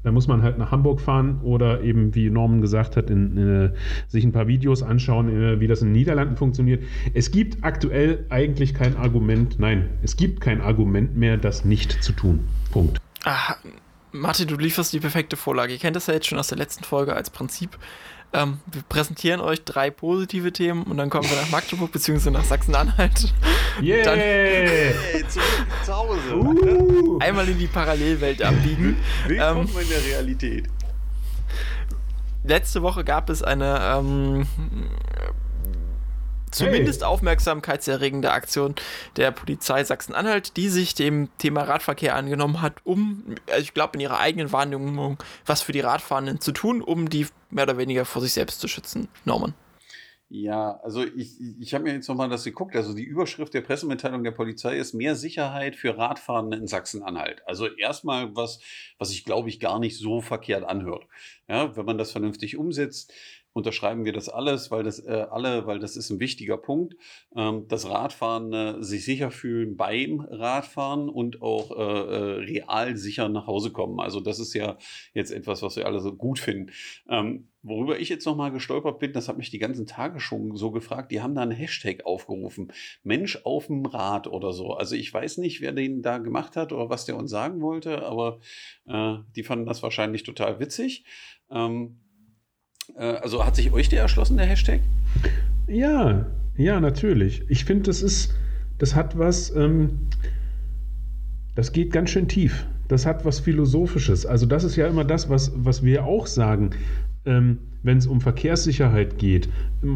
Da 0.05 0.13
muss 0.13 0.29
man 0.29 0.43
halt 0.43 0.59
nach 0.59 0.71
Hamburg 0.71 1.01
fahren 1.01 1.41
oder 1.43 1.81
eben, 1.81 2.15
wie 2.15 2.29
Norman 2.29 2.61
gesagt 2.61 2.97
hat, 2.97 3.09
in, 3.11 3.37
in, 3.37 3.65
äh, 3.65 3.71
sich 4.07 4.23
ein 4.23 4.33
paar 4.33 4.47
Videos 4.47 4.83
anschauen, 4.83 5.29
äh, 5.29 5.61
wie 5.61 5.67
das 5.67 5.81
in 5.81 5.89
den 5.89 5.93
Niederlanden 5.95 6.37
funktioniert. 6.37 6.85
Es 7.15 7.31
gibt 7.31 7.65
aktuell 7.65 8.27
eigentlich 8.29 8.75
kein 8.75 8.97
Argument, 8.97 9.59
nein, 9.59 9.89
es 10.03 10.17
gibt 10.17 10.43
kein 10.43 10.61
Argument 10.61 11.17
mehr, 11.17 11.39
das 11.39 11.65
nicht 11.65 12.03
zu 12.03 12.13
tun. 12.13 12.41
Punkt. 12.71 12.99
Ach, 13.25 13.57
Martin, 14.13 14.47
du 14.47 14.57
lieferst 14.57 14.93
die 14.93 15.01
perfekte 15.01 15.37
Vorlage. 15.37 15.73
Ihr 15.73 15.79
kennt 15.79 15.97
das 15.97 16.07
ja 16.07 16.15
jetzt 16.15 16.27
schon 16.27 16.39
aus 16.39 16.49
der 16.49 16.59
letzten 16.59 16.85
Folge 16.85 17.17
als 17.17 17.31
Prinzip. 17.31 17.79
Ähm, 18.35 18.59
wir 18.73 18.83
präsentieren 18.83 19.41
euch 19.41 19.63
drei 19.63 19.91
positive 19.91 20.53
Themen 20.53 20.83
und 20.83 20.97
dann 20.97 21.09
kommen 21.09 21.31
wir 21.31 21.37
nach 21.37 21.51
Magdeburg 21.51 21.93
bzw. 21.93 22.31
nach 22.31 22.45
Sachsen-Anhalt. 22.45 23.33
Yeah! 23.83 24.05
Dann 24.05 24.19
hey, 24.21 24.95
zu, 25.29 25.41
zu 25.85 25.93
Hause. 25.93 26.37
Uh. 26.37 27.19
Einmal 27.19 27.49
in 27.49 27.59
die 27.59 27.67
Parallelwelt 27.67 28.41
abbiegen. 28.41 28.97
Willkommen 29.27 29.69
ähm, 29.69 29.81
in 29.81 29.89
der 29.89 30.05
Realität. 30.05 30.69
Letzte 32.45 32.83
Woche 32.83 33.03
gab 33.03 33.31
es 33.31 33.43
eine 33.43 33.81
ähm, 33.99 34.47
zumindest 36.55 37.03
hey. 37.03 37.09
aufmerksamkeitserregende 37.09 38.33
Aktion 38.33 38.75
der 39.17 39.31
Polizei 39.31 39.85
Sachsen-Anhalt, 39.85 40.57
die 40.57 40.69
sich 40.69 40.95
dem 40.95 41.29
Thema 41.39 41.63
Radverkehr 41.63 42.17
angenommen 42.17 42.63
hat, 42.63 42.75
um, 42.85 43.35
ich 43.59 43.75
glaube, 43.75 43.95
in 43.95 44.01
ihrer 44.01 44.19
eigenen 44.19 44.53
Wahrnehmung 44.53 45.19
was 45.47 45.63
für 45.63 45.73
die 45.73 45.81
Radfahrenden 45.81 46.41
zu 46.41 46.53
tun, 46.53 46.83
um 46.83 47.09
die 47.09 47.27
mehr 47.51 47.65
oder 47.65 47.79
weniger 47.79 48.05
vor 48.05 48.23
sich 48.23 48.33
selbst 48.33 48.61
zu 48.61 48.69
schützen. 48.69 49.09
Norman. 49.25 49.55
Ja, 50.37 50.81
also 50.83 51.05
ich, 51.05 51.39
ich 51.61 51.75
habe 51.75 51.85
mir 51.85 51.93
jetzt 51.93 52.09
nochmal 52.09 52.29
das 52.29 52.43
geguckt. 52.43 52.75
Also 52.75 52.93
die 52.93 53.05
Überschrift 53.05 53.55
der 53.55 53.61
Pressemitteilung 53.61 54.25
der 54.25 54.33
Polizei 54.33 54.77
ist 54.77 54.93
mehr 54.93 55.15
Sicherheit 55.15 55.77
für 55.77 55.97
Radfahrende 55.97 56.57
in 56.57 56.67
Sachsen-Anhalt. 56.67 57.43
Also 57.47 57.69
erstmal 57.69 58.35
was, 58.35 58.59
was 58.99 59.11
sich, 59.11 59.25
glaube 59.25 59.49
ich, 59.49 59.61
gar 59.61 59.79
nicht 59.79 59.97
so 59.97 60.21
verkehrt 60.21 60.65
anhört. 60.65 61.07
Ja, 61.47 61.77
wenn 61.77 61.85
man 61.85 61.99
das 61.99 62.11
vernünftig 62.11 62.57
umsetzt, 62.57 63.13
unterschreiben 63.55 64.05
wir 64.05 64.13
das 64.13 64.29
alles, 64.29 64.71
weil 64.71 64.83
das 64.83 64.99
äh, 64.99 65.27
alle, 65.31 65.67
weil 65.67 65.79
das 65.79 65.97
ist 65.97 66.11
ein 66.11 66.21
wichtiger 66.21 66.59
Punkt, 66.59 66.97
ähm, 67.35 67.67
dass 67.69 67.89
Radfahrende 67.89 68.83
sich 68.83 69.05
sicher 69.05 69.31
fühlen 69.31 69.77
beim 69.77 70.21
Radfahren 70.21 71.09
und 71.09 71.41
auch 71.41 71.71
äh, 71.71 71.83
äh, 71.83 72.33
real 72.41 72.97
sicher 72.97 73.29
nach 73.29 73.47
Hause 73.47 73.71
kommen. 73.71 74.01
Also 74.01 74.21
das 74.21 74.41
ist 74.41 74.55
ja 74.55 74.77
jetzt 75.15 75.31
etwas, 75.31 75.63
was 75.63 75.77
wir 75.77 75.87
alle 75.87 76.01
so 76.01 76.15
gut 76.15 76.41
finden. 76.41 76.73
Ähm, 77.09 77.49
worüber 77.63 77.99
ich 77.99 78.09
jetzt 78.09 78.27
nochmal 78.27 78.51
gestolpert 78.51 78.99
bin, 78.99 79.13
das 79.13 79.29
hat 79.29 79.39
mich 79.39 79.51
die 79.51 79.59
ganzen 79.59 79.87
Tage 79.87 80.19
schon 80.19 80.57
so 80.57 80.73
gefragt, 80.73 81.13
die 81.13 81.23
haben 81.23 81.37
da 81.37 81.43
einen 81.43 81.53
Hashtag 81.53 82.05
aufgerufen. 82.05 82.73
Mensch 83.05 83.41
auf 83.45 83.69
dem 83.69 83.87
Rad 83.87 84.27
oder 84.27 84.53
so. 84.53 84.75
Also 84.75 84.97
ich 84.97 85.15
weiß 85.15 85.39
nicht, 85.39 85.61
wer 85.61 85.73
den 85.73 86.03
da 86.03 86.19
gemacht 86.19 86.57
hat 86.57 86.73
oder 86.73 86.91
was 86.91 87.07
der 87.07 87.17
uns 87.17 87.31
sagen 87.31 87.63
wollte, 87.63 88.05
aber 88.05 88.41
äh, 88.87 89.19
die 89.37 89.45
fanden 89.45 89.65
das 89.65 89.83
wahrscheinlich 89.83 90.25
total 90.25 90.59
witzig. 90.59 91.05
Ähm, 91.51 92.01
äh, 92.03 92.04
also 92.97 93.45
hat 93.45 93.57
sich 93.57 93.73
euch 93.73 93.89
der 93.89 94.03
erschlossen, 94.03 94.37
der 94.37 94.47
Hashtag? 94.47 94.81
Ja, 95.67 96.27
ja, 96.57 96.81
natürlich. 96.81 97.43
Ich 97.49 97.65
finde, 97.65 97.85
das 97.85 98.03
ist, 98.03 98.35
das 98.79 98.95
hat 98.95 99.19
was, 99.19 99.55
ähm, 99.55 100.09
das 101.55 101.73
geht 101.73 101.93
ganz 101.93 102.11
schön 102.11 102.29
tief. 102.29 102.67
Das 102.89 103.07
hat 103.07 103.25
was 103.25 103.41
Philosophisches. 103.41 104.27
Also 104.27 104.47
das 104.47 104.65
ist 104.65 104.77
ja 104.77 104.87
immer 104.87 105.05
das, 105.05 105.31
was, 105.31 105.53
was 105.57 105.83
wir 105.83 106.05
auch 106.05 106.27
sagen, 106.27 106.71
ähm, 107.25 107.59
wenn 107.83 107.99
es 107.99 108.07
um 108.07 108.21
Verkehrssicherheit 108.21 109.19
geht. 109.19 109.49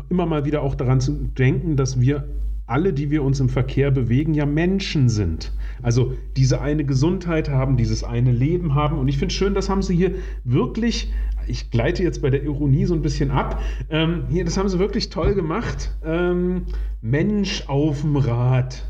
Immer 0.08 0.26
mal 0.26 0.44
wieder 0.44 0.62
auch 0.62 0.74
daran 0.74 1.00
zu 1.00 1.12
denken, 1.12 1.76
dass 1.76 2.00
wir 2.00 2.24
alle, 2.68 2.92
die 2.92 3.10
wir 3.10 3.22
uns 3.22 3.40
im 3.40 3.48
Verkehr 3.48 3.90
bewegen, 3.90 4.34
ja 4.34 4.46
Menschen 4.46 5.08
sind. 5.08 5.52
Also 5.82 6.12
diese 6.36 6.60
eine 6.60 6.84
Gesundheit 6.84 7.48
haben, 7.48 7.76
dieses 7.76 8.04
eine 8.04 8.30
Leben 8.30 8.74
haben. 8.74 8.98
Und 8.98 9.08
ich 9.08 9.18
finde 9.18 9.34
schön, 9.34 9.54
das 9.54 9.68
haben 9.68 9.82
sie 9.82 9.96
hier 9.96 10.14
wirklich, 10.44 11.12
ich 11.46 11.70
gleite 11.70 12.02
jetzt 12.02 12.20
bei 12.20 12.30
der 12.30 12.44
Ironie 12.44 12.84
so 12.84 12.94
ein 12.94 13.02
bisschen 13.02 13.30
ab, 13.30 13.60
ähm, 13.90 14.24
hier, 14.28 14.44
das 14.44 14.58
haben 14.58 14.68
sie 14.68 14.78
wirklich 14.78 15.08
toll 15.08 15.34
gemacht. 15.34 15.96
Ähm, 16.04 16.66
Mensch 17.00 17.64
auf 17.68 18.02
dem 18.02 18.16
Rad. 18.16 18.84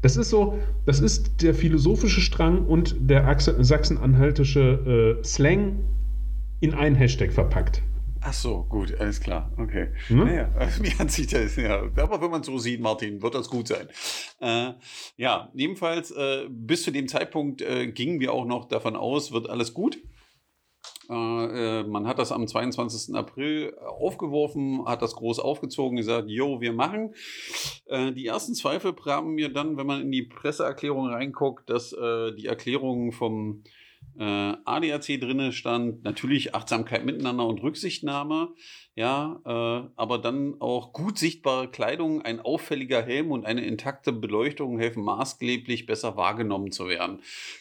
Das 0.00 0.16
ist 0.16 0.30
so, 0.30 0.58
das 0.86 1.00
ist 1.00 1.42
der 1.42 1.54
philosophische 1.54 2.20
Strang 2.20 2.64
und 2.64 2.96
der 2.98 3.36
sachsen-anhaltische 3.38 5.18
äh, 5.20 5.24
Slang 5.24 5.80
in 6.60 6.72
einen 6.72 6.96
Hashtag 6.96 7.32
verpackt. 7.32 7.82
Ach 8.20 8.32
so, 8.32 8.64
gut, 8.68 8.94
alles 8.98 9.20
klar, 9.20 9.52
okay. 9.58 9.92
Hm? 10.08 10.18
Naja, 10.18 10.50
wie 10.80 10.90
hat 10.90 11.10
sich 11.10 11.28
das, 11.28 11.56
ja, 11.56 11.82
aber 11.96 12.20
wenn 12.20 12.30
man 12.30 12.42
so 12.42 12.58
sieht, 12.58 12.80
Martin, 12.80 13.22
wird 13.22 13.34
das 13.34 13.48
gut 13.48 13.68
sein. 13.68 13.88
Äh, 14.40 14.72
ja, 15.16 15.50
jedenfalls, 15.54 16.10
äh, 16.10 16.46
bis 16.50 16.82
zu 16.82 16.90
dem 16.90 17.08
Zeitpunkt 17.08 17.62
äh, 17.62 17.86
gingen 17.88 18.20
wir 18.20 18.32
auch 18.32 18.44
noch 18.44 18.66
davon 18.66 18.96
aus, 18.96 19.32
wird 19.32 19.48
alles 19.48 19.72
gut. 19.72 19.98
Äh, 21.10 21.80
äh, 21.80 21.84
man 21.84 22.06
hat 22.06 22.18
das 22.18 22.32
am 22.32 22.46
22. 22.46 23.14
April 23.14 23.74
aufgeworfen, 23.78 24.84
hat 24.84 25.00
das 25.00 25.14
groß 25.14 25.38
aufgezogen, 25.38 25.96
gesagt, 25.96 26.28
jo, 26.28 26.60
wir 26.60 26.72
machen. 26.72 27.14
Äh, 27.86 28.12
die 28.12 28.26
ersten 28.26 28.54
Zweifel 28.54 28.94
haben 29.06 29.34
mir 29.34 29.52
dann, 29.52 29.76
wenn 29.76 29.86
man 29.86 30.02
in 30.02 30.10
die 30.10 30.22
Presseerklärung 30.22 31.08
reinguckt, 31.08 31.70
dass 31.70 31.90
die 31.90 32.46
Erklärung 32.46 33.12
vom 33.12 33.62
äh, 33.64 33.68
ADAC 34.16 35.20
drinne 35.20 35.52
stand, 35.52 36.02
natürlich 36.02 36.54
Achtsamkeit 36.54 37.04
miteinander 37.04 37.46
und 37.46 37.62
Rücksichtnahme, 37.62 38.54
ja, 38.94 39.40
äh, 39.44 39.90
aber 39.96 40.18
dann 40.18 40.60
auch 40.60 40.92
gut 40.92 41.18
sichtbare 41.18 41.70
Kleidung, 41.70 42.22
ein 42.22 42.40
auffälliger 42.40 43.02
Helm 43.02 43.30
und 43.30 43.46
eine 43.46 43.64
intakte 43.64 44.12
Beleuchtung 44.12 44.78
helfen 44.78 45.04
maßgeblich 45.04 45.86
besser 45.86 46.16
wahrgenommen 46.16 46.72
zu 46.72 46.88
werden. 46.88 47.20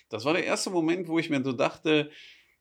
Das 0.10 0.26
war 0.26 0.34
der 0.34 0.46
erste 0.46 0.70
Moment, 0.70 1.08
wo 1.08 1.20
ich 1.20 1.30
mir 1.30 1.44
so 1.44 1.54
dachte, 1.54 2.10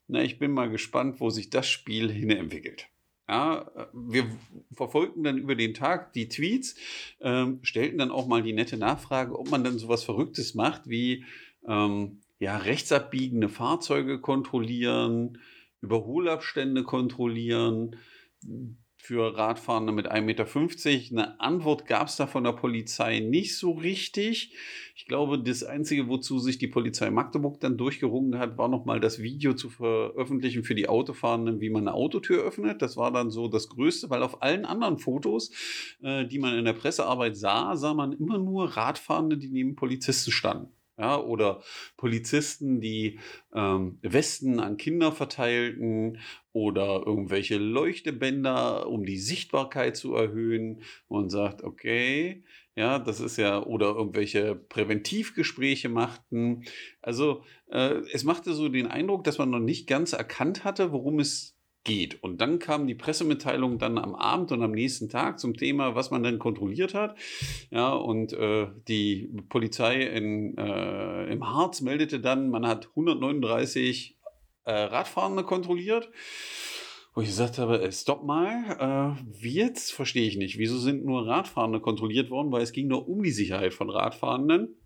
na, 0.09 0.23
ich 0.23 0.39
bin 0.39 0.53
mal 0.53 0.71
gespannt, 0.71 1.21
wo 1.21 1.31
sich 1.31 1.51
das 1.51 1.69
Spiel 1.69 2.13
hin 2.13 2.31
entwickelt. 2.31 2.89
Ja, 3.29 3.89
wir 3.93 4.27
verfolgten 4.73 5.25
dann 5.25 5.39
über 5.39 5.57
den 5.57 5.75
Tag 5.75 6.13
die 6.13 6.29
Tweets, 6.29 6.77
ähm, 7.21 7.59
stellten 7.63 7.99
dann 7.99 8.13
auch 8.13 8.29
mal 8.29 8.43
die 8.43 8.53
nette 8.53 8.77
Nachfrage, 8.77 9.37
ob 9.37 9.51
man 9.51 9.65
dann 9.65 9.79
sowas 9.79 10.05
Verrücktes 10.05 10.55
macht 10.55 10.89
wie 10.89 11.25
ähm, 11.67 12.21
ja, 12.39 12.57
rechtsabbiegende 12.59 13.49
Fahrzeuge 13.49 14.21
kontrollieren, 14.21 15.39
Überholabstände 15.81 16.83
kontrollieren 16.83 17.97
für 19.07 19.37
Radfahrende 19.37 19.93
mit 19.93 20.11
1,50 20.11 20.23
Meter. 20.23 20.47
Eine 21.13 21.41
Antwort 21.41 21.87
gab 21.87 22.09
es 22.09 22.17
da 22.17 22.27
von 22.27 22.43
der 22.43 22.53
Polizei 22.53 23.21
nicht 23.21 23.57
so 23.57 23.71
richtig. 23.71 24.53
Ich 24.97 25.07
glaube, 25.07 25.39
das 25.39 25.63
Einzige, 25.63 26.09
wozu 26.09 26.41
sich 26.41 26.59
die 26.59 26.67
Polizei 26.67 27.11
Magdeburg 27.11 27.61
dann 27.61 27.77
durchgerungen 27.77 28.39
hat, 28.39 28.59
war 28.59 28.69
nochmal 28.69 28.99
das 28.99 29.23
Video 29.23 29.55
zu 29.55 29.71
veröffentlichen 29.71 30.65
für 30.65 30.75
die 30.75 30.89
Autofahrenden, 30.89 31.61
wie 31.61 31.71
man 31.71 31.87
eine 31.87 31.95
Autotür 31.95 32.43
öffnet. 32.43 32.83
Das 32.83 32.97
war 32.97 33.13
dann 33.13 33.31
so 33.31 33.47
das 33.47 33.69
Größte, 33.69 34.11
weil 34.11 34.25
auf 34.25 34.43
allen 34.43 34.65
anderen 34.65 34.99
Fotos, 34.99 35.53
äh, 36.03 36.27
die 36.27 36.41
man 36.41 36.59
in 36.59 36.65
der 36.65 36.73
Pressearbeit 36.73 37.37
sah, 37.37 37.77
sah 37.77 37.95
man 37.95 38.13
immer 38.13 38.39
nur 38.39 38.77
Radfahrende, 38.77 39.39
die 39.39 39.51
neben 39.51 39.77
Polizisten 39.77 40.33
standen 40.33 40.76
ja, 40.99 41.19
oder 41.21 41.63
Polizisten, 41.97 42.81
die 42.81 43.19
ähm, 43.55 43.99
Westen 44.03 44.61
an 44.61 44.77
Kinder 44.77 45.13
verteilten 45.13 46.19
oder 46.53 47.03
irgendwelche 47.05 47.59
Leuchtebänder, 47.59 48.89
um 48.89 49.05
die 49.05 49.19
Sichtbarkeit 49.19 49.97
zu 49.97 50.15
erhöhen 50.15 50.83
und 51.09 51.31
sagt, 51.31 51.63
okay, 51.63 52.45
ja, 52.75 52.99
das 52.99 53.21
ist 53.21 53.39
ja, 53.39 53.63
oder 53.63 53.89
irgendwelche 53.89 54.55
Präventivgespräche 54.55 55.89
machten. 55.89 56.65
Also 57.01 57.43
äh, 57.71 58.01
es 58.13 58.25
machte 58.25 58.53
so 58.53 58.69
den 58.69 58.87
Eindruck, 58.87 59.25
dass 59.25 59.39
man 59.39 59.51
noch 59.51 59.61
nicht 59.61 59.87
ganz 59.87 60.13
erkannt 60.13 60.65
hatte, 60.65 60.93
worum 60.93 61.19
es 61.19 61.56
geht. 61.87 62.23
Und 62.23 62.41
dann 62.41 62.59
kam 62.59 62.87
die 62.87 62.95
Pressemitteilung 62.95 63.79
dann 63.79 63.97
am 63.97 64.15
Abend 64.15 64.53
und 64.53 64.63
am 64.63 64.73
nächsten 64.73 65.09
Tag 65.09 65.39
zum 65.39 65.57
Thema, 65.57 65.95
was 65.95 66.11
man 66.11 66.23
denn 66.23 66.39
kontrolliert 66.39 66.93
hat. 66.93 67.17
Ja, 67.71 67.95
und 67.95 68.33
äh, 68.33 68.67
die 68.89 69.33
Polizei 69.49 70.03
in, 70.03 70.59
äh, 70.59 71.33
im 71.33 71.49
Harz 71.49 71.81
meldete 71.81 72.21
dann, 72.21 72.51
man 72.51 72.67
hat 72.67 72.89
139 72.89 74.19
äh, 74.65 74.73
Radfahrende 74.73 75.45
kontrolliert. 75.45 76.11
Wo 77.15 77.23
ich 77.23 77.29
gesagt 77.29 77.59
habe, 77.59 77.81
äh, 77.81 77.93
stopp 77.93 78.25
mal, 78.25 79.17
äh, 79.23 79.49
jetzt 79.49 79.93
verstehe 79.93 80.27
ich 80.27 80.37
nicht. 80.37 80.59
Wieso 80.59 80.79
sind 80.79 81.05
nur 81.05 81.27
Radfahrende 81.27 81.81
kontrolliert 81.81 82.31
worden? 82.31 82.51
Weil 82.53 82.63
es 82.63 82.73
ging 82.73 82.89
nur 82.89 83.09
um 83.09 83.23
die 83.23 83.31
Sicherheit 83.31 83.73
von 83.73 83.89
Radfahrenden. 83.89 84.77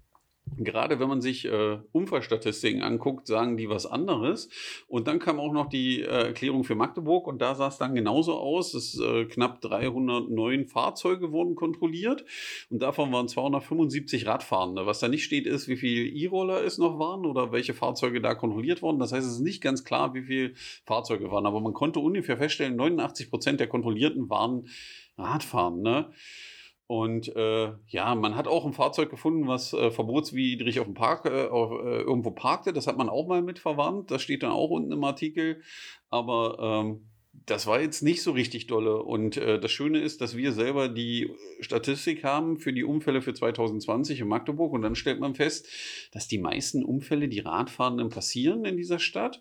Gerade 0.57 1.01
wenn 1.01 1.09
man 1.09 1.21
sich 1.21 1.47
äh, 1.47 1.79
Unfallstatistiken 1.93 2.83
anguckt, 2.83 3.27
sagen 3.27 3.57
die 3.57 3.69
was 3.69 3.87
anderes. 3.87 4.49
Und 4.89 5.07
dann 5.07 5.19
kam 5.19 5.39
auch 5.39 5.53
noch 5.53 5.69
die 5.69 6.03
äh, 6.03 6.27
Erklärung 6.27 6.65
für 6.65 6.75
Magdeburg 6.75 7.27
und 7.27 7.41
da 7.41 7.55
sah 7.55 7.69
es 7.69 7.79
dann 7.79 7.95
genauso 7.95 8.35
aus. 8.35 8.73
dass 8.73 8.99
äh, 8.99 9.25
knapp 9.27 9.61
309 9.61 10.67
Fahrzeuge 10.67 11.33
wurden 11.33 11.55
kontrolliert 11.55 12.25
und 12.69 12.83
davon 12.83 13.13
waren 13.13 13.29
275 13.29 14.27
Radfahrende. 14.27 14.87
Was 14.87 15.01
da 15.01 15.09
nicht 15.09 15.25
steht, 15.25 15.47
ist, 15.47 15.69
wie 15.69 15.77
viele 15.77 16.07
E-Roller 16.07 16.65
es 16.65 16.79
noch 16.79 16.99
waren 16.99 17.27
oder 17.27 17.53
welche 17.53 17.75
Fahrzeuge 17.75 18.21
da 18.21 18.35
kontrolliert 18.35 18.83
wurden. 18.83 18.99
Das 18.99 19.13
heißt, 19.13 19.27
es 19.27 19.35
ist 19.35 19.41
nicht 19.41 19.63
ganz 19.63 19.85
klar, 19.85 20.15
wie 20.15 20.23
viele 20.23 20.55
Fahrzeuge 20.85 21.31
waren. 21.31 21.47
Aber 21.47 21.61
man 21.61 21.73
konnte 21.73 22.01
ungefähr 22.01 22.37
feststellen, 22.37 22.77
89 22.77 23.31
Prozent 23.31 23.61
der 23.61 23.69
Kontrollierten 23.69 24.29
waren 24.29 24.69
Radfahrende. 25.17 26.11
Und 26.91 27.37
äh, 27.37 27.71
ja, 27.87 28.17
man 28.17 28.35
hat 28.35 28.49
auch 28.49 28.67
ein 28.67 28.73
Fahrzeug 28.73 29.11
gefunden, 29.11 29.47
was 29.47 29.73
äh, 29.73 29.93
verbotswidrig 29.93 30.81
auf 30.81 30.87
dem 30.87 30.95
Park 30.95 31.25
äh, 31.25 31.47
auf, 31.47 31.71
äh, 31.71 32.01
irgendwo 32.01 32.33
parkte. 32.33 32.73
Das 32.73 32.89
hat 32.89 32.99
man 32.99 33.09
auch 33.09 33.29
mal 33.29 33.43
mit 33.43 33.61
verwandt. 33.61 34.11
Das 34.11 34.23
steht 34.23 34.43
dann 34.43 34.51
auch 34.51 34.71
unten 34.71 34.91
im 34.91 35.05
Artikel. 35.05 35.63
Aber 36.09 36.59
ähm, 36.59 37.07
das 37.47 37.69
war 37.69 37.81
jetzt 37.81 38.03
nicht 38.03 38.25
so 38.25 38.33
richtig 38.33 38.67
dolle. 38.67 39.05
Und 39.05 39.37
äh, 39.37 39.61
das 39.61 39.71
Schöne 39.71 40.01
ist, 40.01 40.21
dass 40.21 40.37
wir 40.37 40.51
selber 40.51 40.89
die 40.89 41.33
Statistik 41.61 42.25
haben 42.25 42.59
für 42.59 42.73
die 42.73 42.83
Unfälle 42.83 43.23
für 43.23 43.35
2020 43.35 44.19
in 44.19 44.27
Magdeburg. 44.27 44.73
Und 44.73 44.83
dann 44.83 44.97
stellt 44.97 45.21
man 45.21 45.37
fest, 45.37 45.69
dass 46.11 46.27
die 46.27 46.39
meisten 46.39 46.85
Unfälle, 46.85 47.29
die 47.29 47.39
Radfahrenden 47.39 48.09
passieren 48.09 48.65
in 48.65 48.77
dieser 48.77 48.99
Stadt, 48.99 49.41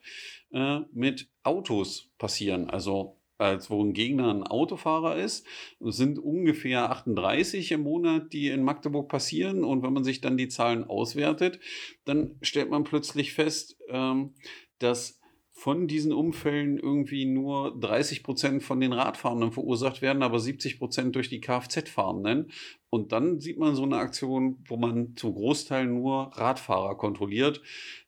äh, 0.51 0.81
mit 0.93 1.29
Autos 1.41 2.11
passieren. 2.19 2.69
Also 2.69 3.18
als 3.39 3.69
wo 3.69 3.83
ein 3.83 3.93
Gegner 3.93 4.33
ein 4.33 4.43
Autofahrer 4.43 5.15
ist. 5.15 5.47
Es 5.79 5.97
sind 5.97 6.19
ungefähr 6.19 6.91
38 6.91 7.71
im 7.71 7.81
Monat, 7.81 8.33
die 8.33 8.49
in 8.49 8.63
Magdeburg 8.63 9.09
passieren. 9.09 9.63
Und 9.63 9.81
wenn 9.81 9.93
man 9.93 10.03
sich 10.03 10.21
dann 10.21 10.37
die 10.37 10.49
Zahlen 10.49 10.83
auswertet, 10.83 11.59
dann 12.05 12.35
stellt 12.41 12.69
man 12.69 12.83
plötzlich 12.83 13.33
fest, 13.33 13.77
ähm, 13.87 14.35
dass 14.79 15.18
von 15.59 15.89
diesen 15.89 16.13
Unfällen 16.13 16.77
irgendwie 16.77 17.25
nur 17.25 17.77
30 17.77 18.23
Prozent 18.23 18.63
von 18.63 18.79
den 18.79 18.93
Radfahrenden 18.93 19.51
verursacht 19.51 20.01
werden, 20.01 20.23
aber 20.23 20.39
70 20.39 20.79
Prozent 20.79 21.17
durch 21.17 21.27
die 21.27 21.41
Kfz-Fahrenden. 21.41 22.49
Und 22.89 23.11
dann 23.11 23.41
sieht 23.41 23.59
man 23.59 23.75
so 23.75 23.83
eine 23.83 23.97
Aktion, 23.97 24.63
wo 24.69 24.77
man 24.77 25.17
zum 25.17 25.33
Großteil 25.33 25.85
nur 25.85 26.31
Radfahrer 26.33 26.95
kontrolliert. 26.95 27.61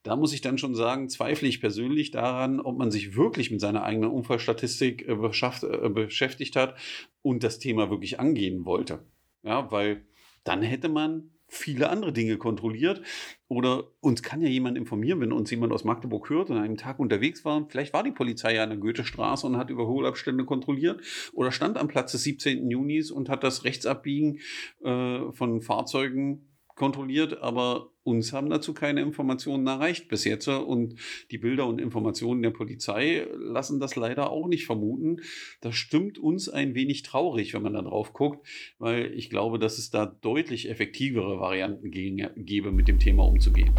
Da 0.03 0.15
muss 0.15 0.31
ich 0.31 0.39
dann 0.39 0.57
schon 0.57 0.75
sagen, 0.75 1.09
zweifle 1.09 1.49
ich 1.49 1.59
persönlich 1.59 2.11
daran, 2.11 2.61
ob 2.61 2.77
man 2.77 2.89
sich 2.89 3.17
wirklich 3.17 3.51
mit 3.51 3.59
seiner 3.59 3.83
eigenen 3.83 4.11
Unfallstatistik 4.11 5.05
äh, 5.09 5.11
äh, 5.11 5.89
beschäftigt 5.89 6.55
hat 6.55 6.75
und 7.21 7.43
das 7.43 7.59
Thema 7.59 7.89
wirklich 7.89 8.17
angehen 8.17 8.63
wollte. 8.63 9.05
Ja, 9.43 9.69
weil 9.73 10.05
dann 10.45 10.61
hätte 10.61 10.87
man 10.87 11.31
viele 11.51 11.89
andere 11.89 12.13
Dinge 12.13 12.37
kontrolliert. 12.37 13.01
Oder 13.49 13.83
uns 13.99 14.23
kann 14.23 14.41
ja 14.41 14.47
jemand 14.47 14.77
informieren, 14.77 15.19
wenn 15.19 15.33
uns 15.33 15.51
jemand 15.51 15.73
aus 15.73 15.83
Magdeburg 15.83 16.29
hört 16.29 16.49
und 16.49 16.57
an 16.57 16.63
einem 16.63 16.77
Tag 16.77 16.97
unterwegs 16.97 17.43
war. 17.43 17.67
Vielleicht 17.69 17.91
war 17.93 18.03
die 18.03 18.11
Polizei 18.11 18.55
ja 18.55 18.63
an 18.63 18.69
der 18.69 18.77
Goethestraße 18.77 19.45
und 19.45 19.57
hat 19.57 19.69
Überholabstände 19.69 20.45
kontrolliert 20.45 21.01
oder 21.33 21.51
stand 21.51 21.77
am 21.77 21.89
Platz 21.89 22.13
des 22.13 22.23
17. 22.23 22.69
Junis 22.71 23.11
und 23.11 23.27
hat 23.27 23.43
das 23.43 23.65
Rechtsabbiegen 23.65 24.39
äh, 24.81 25.31
von 25.33 25.61
Fahrzeugen 25.61 26.50
kontrolliert, 26.81 27.43
aber 27.43 27.91
uns 28.01 28.33
haben 28.33 28.49
dazu 28.49 28.73
keine 28.73 29.01
Informationen 29.01 29.67
erreicht 29.67 30.07
bis 30.07 30.25
jetzt. 30.25 30.47
Und 30.47 30.95
die 31.29 31.37
Bilder 31.37 31.67
und 31.67 31.79
Informationen 31.79 32.41
der 32.41 32.49
Polizei 32.49 33.27
lassen 33.37 33.79
das 33.79 33.95
leider 33.95 34.31
auch 34.31 34.47
nicht 34.47 34.65
vermuten. 34.65 35.17
Das 35.61 35.75
stimmt 35.75 36.17
uns 36.17 36.49
ein 36.49 36.73
wenig 36.73 37.03
traurig, 37.03 37.53
wenn 37.53 37.61
man 37.61 37.73
da 37.73 37.83
drauf 37.83 38.13
guckt, 38.13 38.47
weil 38.79 39.13
ich 39.13 39.29
glaube, 39.29 39.59
dass 39.59 39.77
es 39.77 39.91
da 39.91 40.07
deutlich 40.07 40.71
effektivere 40.71 41.39
Varianten 41.39 41.91
gäbe, 41.91 42.71
mit 42.71 42.87
dem 42.87 42.97
Thema 42.97 43.27
umzugehen. 43.27 43.69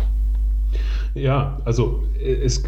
Ja, 1.17 1.61
also 1.65 2.05
äh, 2.21 2.35
es 2.35 2.63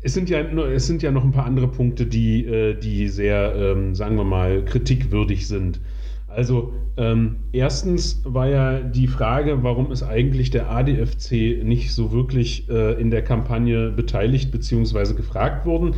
es 0.00 0.14
sind, 0.14 0.30
ja, 0.30 0.40
es 0.40 0.86
sind 0.86 1.02
ja 1.02 1.10
noch 1.10 1.24
ein 1.24 1.32
paar 1.32 1.46
andere 1.46 1.66
Punkte, 1.66 2.06
die, 2.06 2.46
äh, 2.46 2.78
die 2.78 3.08
sehr, 3.08 3.56
ähm, 3.56 3.96
sagen 3.96 4.14
wir 4.14 4.24
mal, 4.24 4.64
kritikwürdig 4.64 5.48
sind. 5.48 5.80
Also 6.28 6.74
ähm, 6.96 7.36
erstens 7.52 8.20
war 8.24 8.48
ja 8.48 8.80
die 8.80 9.06
Frage, 9.06 9.62
warum 9.62 9.90
ist 9.90 10.02
eigentlich 10.02 10.50
der 10.50 10.70
ADFC 10.70 11.64
nicht 11.64 11.94
so 11.94 12.12
wirklich 12.12 12.68
äh, 12.68 13.00
in 13.00 13.10
der 13.10 13.22
Kampagne 13.22 13.90
beteiligt 13.90 14.52
bzw. 14.52 15.14
gefragt 15.14 15.64
worden. 15.64 15.94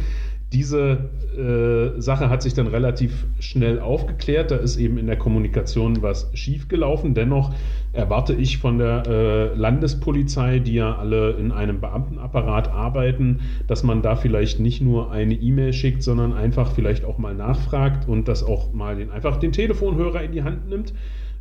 Diese 0.53 1.11
äh, 1.37 2.01
Sache 2.01 2.29
hat 2.29 2.43
sich 2.43 2.55
dann 2.55 2.67
relativ 2.67 3.27
schnell 3.39 3.79
aufgeklärt. 3.79 4.51
Da 4.51 4.57
ist 4.57 4.79
eben 4.79 4.99
in 4.99 5.07
der 5.07 5.17
Kommunikation 5.17 6.03
was 6.03 6.29
schiefgelaufen. 6.35 7.15
Dennoch 7.15 7.55
erwarte 7.93 8.35
ich 8.35 8.59
von 8.59 8.79
der 8.79 9.05
äh, 9.07 9.55
Landespolizei, 9.55 10.59
die 10.59 10.75
ja 10.75 10.97
alle 10.97 11.33
in 11.33 11.53
einem 11.53 11.81
Beamtenapparat 11.81 12.69
arbeiten, 12.69 13.41
dass 13.69 13.85
man 13.85 14.03
da 14.03 14.17
vielleicht 14.17 14.59
nicht 14.59 14.83
nur 14.83 15.13
eine 15.13 15.35
E-Mail 15.35 15.73
schickt, 15.73 16.03
sondern 16.03 16.33
einfach 16.33 16.73
vielleicht 16.73 17.05
auch 17.05 17.19
mal 17.19 17.35
nachfragt 17.35 18.09
und 18.09 18.27
das 18.27 18.43
auch 18.43 18.73
mal 18.73 18.97
den, 18.97 19.11
einfach 19.13 19.37
den 19.37 19.53
Telefonhörer 19.53 20.23
in 20.23 20.33
die 20.33 20.43
Hand 20.43 20.69
nimmt. 20.69 20.95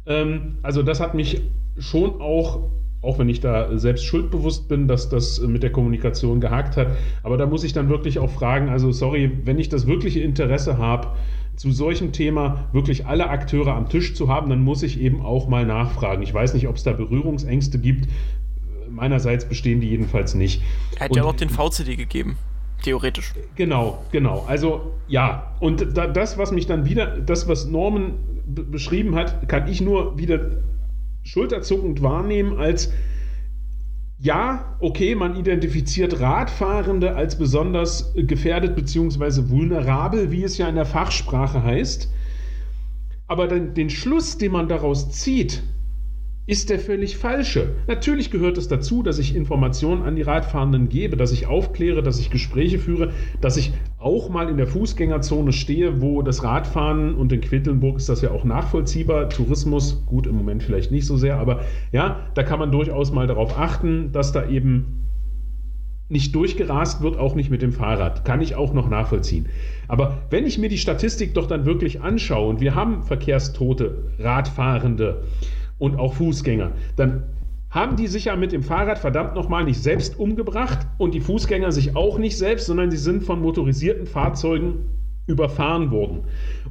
Ähm, 0.05 0.59
also 0.61 0.83
das 0.83 0.99
hat 0.99 1.15
mich 1.15 1.41
schon 1.79 2.21
auch 2.21 2.69
auch 3.01 3.17
wenn 3.17 3.29
ich 3.29 3.39
da 3.39 3.77
selbst 3.77 4.05
schuldbewusst 4.05 4.67
bin, 4.67 4.87
dass 4.87 5.09
das 5.09 5.39
mit 5.41 5.63
der 5.63 5.71
Kommunikation 5.71 6.41
gehakt 6.41 6.75
hat. 6.75 6.87
Aber 7.23 7.37
da 7.37 7.45
muss 7.45 7.63
ich 7.63 7.73
dann 7.73 7.89
wirklich 7.89 8.19
auch 8.19 8.29
fragen, 8.29 8.69
also 8.69 8.91
sorry, 8.91 9.31
wenn 9.45 9.57
ich 9.57 9.69
das 9.69 9.87
wirkliche 9.87 10.19
Interesse 10.19 10.77
habe, 10.77 11.07
zu 11.55 11.71
solchem 11.71 12.13
Thema 12.13 12.69
wirklich 12.71 13.05
alle 13.05 13.29
Akteure 13.29 13.75
am 13.75 13.89
Tisch 13.89 14.15
zu 14.15 14.29
haben, 14.29 14.49
dann 14.49 14.63
muss 14.63 14.81
ich 14.81 14.99
eben 14.99 15.21
auch 15.21 15.47
mal 15.47 15.65
nachfragen. 15.65 16.23
Ich 16.23 16.33
weiß 16.33 16.53
nicht, 16.53 16.67
ob 16.67 16.77
es 16.77 16.83
da 16.83 16.93
Berührungsängste 16.93 17.79
gibt. 17.79 18.07
Meinerseits 18.89 19.45
bestehen 19.45 19.81
die 19.81 19.89
jedenfalls 19.89 20.35
nicht. 20.35 20.61
Er 20.95 21.05
hat 21.05 21.11
und, 21.11 21.17
ja 21.17 21.23
auch 21.23 21.35
den 21.35 21.49
VCD 21.49 21.95
gegeben. 21.95 22.37
Theoretisch. 22.81 23.33
Genau, 23.55 24.03
genau. 24.11 24.45
Also 24.47 24.93
ja, 25.09 25.51
und 25.59 25.97
da, 25.97 26.07
das, 26.07 26.37
was 26.37 26.51
mich 26.51 26.65
dann 26.65 26.85
wieder, 26.85 27.19
das, 27.19 27.47
was 27.47 27.65
Norman 27.65 28.13
beschrieben 28.45 29.15
hat, 29.15 29.49
kann 29.49 29.67
ich 29.67 29.81
nur 29.81 30.17
wieder 30.17 30.39
schulterzuckend 31.29 32.01
wahrnehmen 32.01 32.57
als 32.57 32.91
ja, 34.21 34.75
okay, 34.81 35.15
man 35.15 35.37
identifiziert 35.37 36.19
Radfahrende 36.19 37.15
als 37.15 37.37
besonders 37.37 38.13
gefährdet 38.15 38.75
bzw. 38.75 39.49
vulnerabel, 39.49 40.29
wie 40.31 40.43
es 40.43 40.57
ja 40.57 40.67
in 40.67 40.75
der 40.75 40.85
Fachsprache 40.85 41.63
heißt. 41.63 42.11
Aber 43.27 43.47
den, 43.47 43.73
den 43.75 43.89
Schluss, 43.89 44.37
den 44.37 44.51
man 44.51 44.67
daraus 44.67 45.11
zieht, 45.11 45.63
ist 46.49 46.71
der 46.71 46.79
völlig 46.79 47.15
falsche. 47.15 47.75
Natürlich 47.85 48.31
gehört 48.31 48.57
es 48.57 48.67
dazu, 48.67 49.03
dass 49.03 49.19
ich 49.19 49.35
Informationen 49.35 50.01
an 50.01 50.15
die 50.15 50.23
Radfahrenden 50.23 50.89
gebe, 50.89 51.15
dass 51.15 51.31
ich 51.31 51.45
aufkläre, 51.45 52.01
dass 52.01 52.19
ich 52.19 52.31
Gespräche 52.31 52.79
führe, 52.79 53.11
dass 53.39 53.55
ich 53.55 53.71
auch 53.99 54.29
mal 54.29 54.49
in 54.49 54.57
der 54.57 54.65
Fußgängerzone 54.65 55.53
stehe, 55.53 56.01
wo 56.01 56.23
das 56.23 56.43
Radfahren 56.43 57.13
und 57.13 57.31
in 57.31 57.41
Quedlinburg 57.41 57.97
ist 57.97 58.09
das 58.09 58.23
ja 58.23 58.31
auch 58.31 58.45
nachvollziehbar. 58.45 59.29
Tourismus, 59.29 60.03
gut, 60.07 60.25
im 60.25 60.37
Moment 60.37 60.63
vielleicht 60.63 60.91
nicht 60.91 61.05
so 61.05 61.17
sehr, 61.17 61.37
aber 61.37 61.59
ja, 61.91 62.25
da 62.33 62.41
kann 62.41 62.57
man 62.57 62.71
durchaus 62.71 63.11
mal 63.11 63.27
darauf 63.27 63.55
achten, 63.59 64.11
dass 64.11 64.31
da 64.31 64.49
eben 64.49 65.05
nicht 66.07 66.33
durchgerast 66.33 67.03
wird, 67.03 67.15
auch 67.19 67.35
nicht 67.35 67.51
mit 67.51 67.61
dem 67.61 67.73
Fahrrad. 67.73 68.25
Kann 68.25 68.41
ich 68.41 68.55
auch 68.55 68.73
noch 68.73 68.89
nachvollziehen. 68.89 69.45
Aber 69.87 70.23
wenn 70.31 70.47
ich 70.47 70.57
mir 70.57 70.69
die 70.69 70.79
Statistik 70.79 71.35
doch 71.35 71.45
dann 71.45 71.67
wirklich 71.67 72.01
anschaue 72.01 72.49
und 72.49 72.59
wir 72.59 72.73
haben 72.73 73.03
Verkehrstote, 73.03 74.05
Radfahrende, 74.17 75.21
und 75.79 75.97
auch 75.97 76.13
Fußgänger, 76.13 76.71
dann 76.95 77.23
haben 77.71 77.95
die 77.95 78.07
sich 78.07 78.25
ja 78.25 78.35
mit 78.35 78.51
dem 78.51 78.63
Fahrrad 78.63 78.99
verdammt 78.99 79.35
nochmal 79.35 79.63
nicht 79.63 79.81
selbst 79.81 80.19
umgebracht 80.19 80.79
und 80.97 81.13
die 81.13 81.21
Fußgänger 81.21 81.71
sich 81.71 81.95
auch 81.95 82.17
nicht 82.17 82.37
selbst, 82.37 82.65
sondern 82.65 82.89
sie 82.91 82.97
sind 82.97 83.23
von 83.23 83.41
motorisierten 83.41 84.07
Fahrzeugen 84.07 84.85
überfahren 85.27 85.91
worden. 85.91 86.21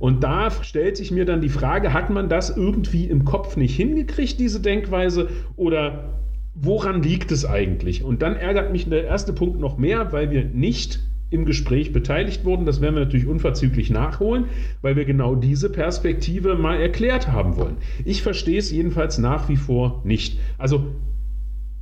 Und 0.00 0.24
da 0.24 0.50
stellt 0.50 0.96
sich 0.96 1.12
mir 1.12 1.24
dann 1.24 1.40
die 1.40 1.48
Frage, 1.48 1.92
hat 1.92 2.10
man 2.10 2.28
das 2.28 2.56
irgendwie 2.56 3.04
im 3.04 3.24
Kopf 3.24 3.56
nicht 3.56 3.76
hingekriegt, 3.76 4.40
diese 4.40 4.60
Denkweise, 4.60 5.28
oder 5.56 6.14
woran 6.54 7.02
liegt 7.02 7.30
es 7.30 7.46
eigentlich? 7.46 8.02
Und 8.02 8.20
dann 8.22 8.34
ärgert 8.34 8.72
mich 8.72 8.88
der 8.88 9.04
erste 9.04 9.32
Punkt 9.32 9.60
noch 9.60 9.78
mehr, 9.78 10.12
weil 10.12 10.30
wir 10.32 10.44
nicht 10.44 11.00
im 11.30 11.44
Gespräch 11.44 11.92
beteiligt 11.92 12.44
wurden. 12.44 12.64
Das 12.64 12.80
werden 12.80 12.94
wir 12.94 13.04
natürlich 13.04 13.26
unverzüglich 13.26 13.90
nachholen, 13.90 14.46
weil 14.80 14.96
wir 14.96 15.04
genau 15.04 15.34
diese 15.34 15.70
Perspektive 15.70 16.54
mal 16.54 16.80
erklärt 16.80 17.28
haben 17.28 17.56
wollen. 17.56 17.76
Ich 18.04 18.22
verstehe 18.22 18.58
es 18.58 18.70
jedenfalls 18.70 19.18
nach 19.18 19.48
wie 19.48 19.56
vor 19.56 20.00
nicht. 20.04 20.38
Also 20.56 20.86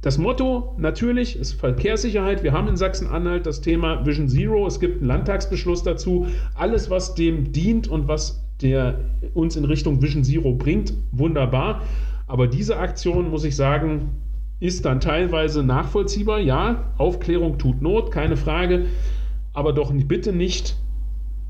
das 0.02 0.18
Motto 0.18 0.74
natürlich 0.78 1.36
ist 1.38 1.54
Verkehrssicherheit. 1.54 2.42
Wir 2.42 2.52
haben 2.52 2.68
in 2.68 2.76
Sachsen-Anhalt 2.76 3.46
das 3.46 3.60
Thema 3.60 4.04
Vision 4.04 4.28
Zero. 4.28 4.66
Es 4.66 4.80
gibt 4.80 4.98
einen 4.98 5.08
Landtagsbeschluss 5.08 5.82
dazu. 5.82 6.26
Alles, 6.54 6.90
was 6.90 7.14
dem 7.14 7.52
dient 7.52 7.88
und 7.88 8.08
was 8.08 8.42
der 8.62 9.00
uns 9.34 9.56
in 9.56 9.64
Richtung 9.64 10.02
Vision 10.02 10.24
Zero 10.24 10.54
bringt, 10.54 10.92
wunderbar. 11.12 11.82
Aber 12.26 12.46
diese 12.46 12.78
Aktion, 12.78 13.30
muss 13.30 13.44
ich 13.44 13.54
sagen, 13.54 14.10
ist 14.58 14.84
dann 14.84 15.00
teilweise 15.00 15.62
nachvollziehbar. 15.62 16.40
Ja, 16.40 16.92
Aufklärung 16.98 17.58
tut 17.58 17.82
Not, 17.82 18.10
keine 18.10 18.36
Frage 18.36 18.86
aber 19.56 19.72
doch 19.72 19.90
bitte 19.90 20.34
nicht 20.34 20.76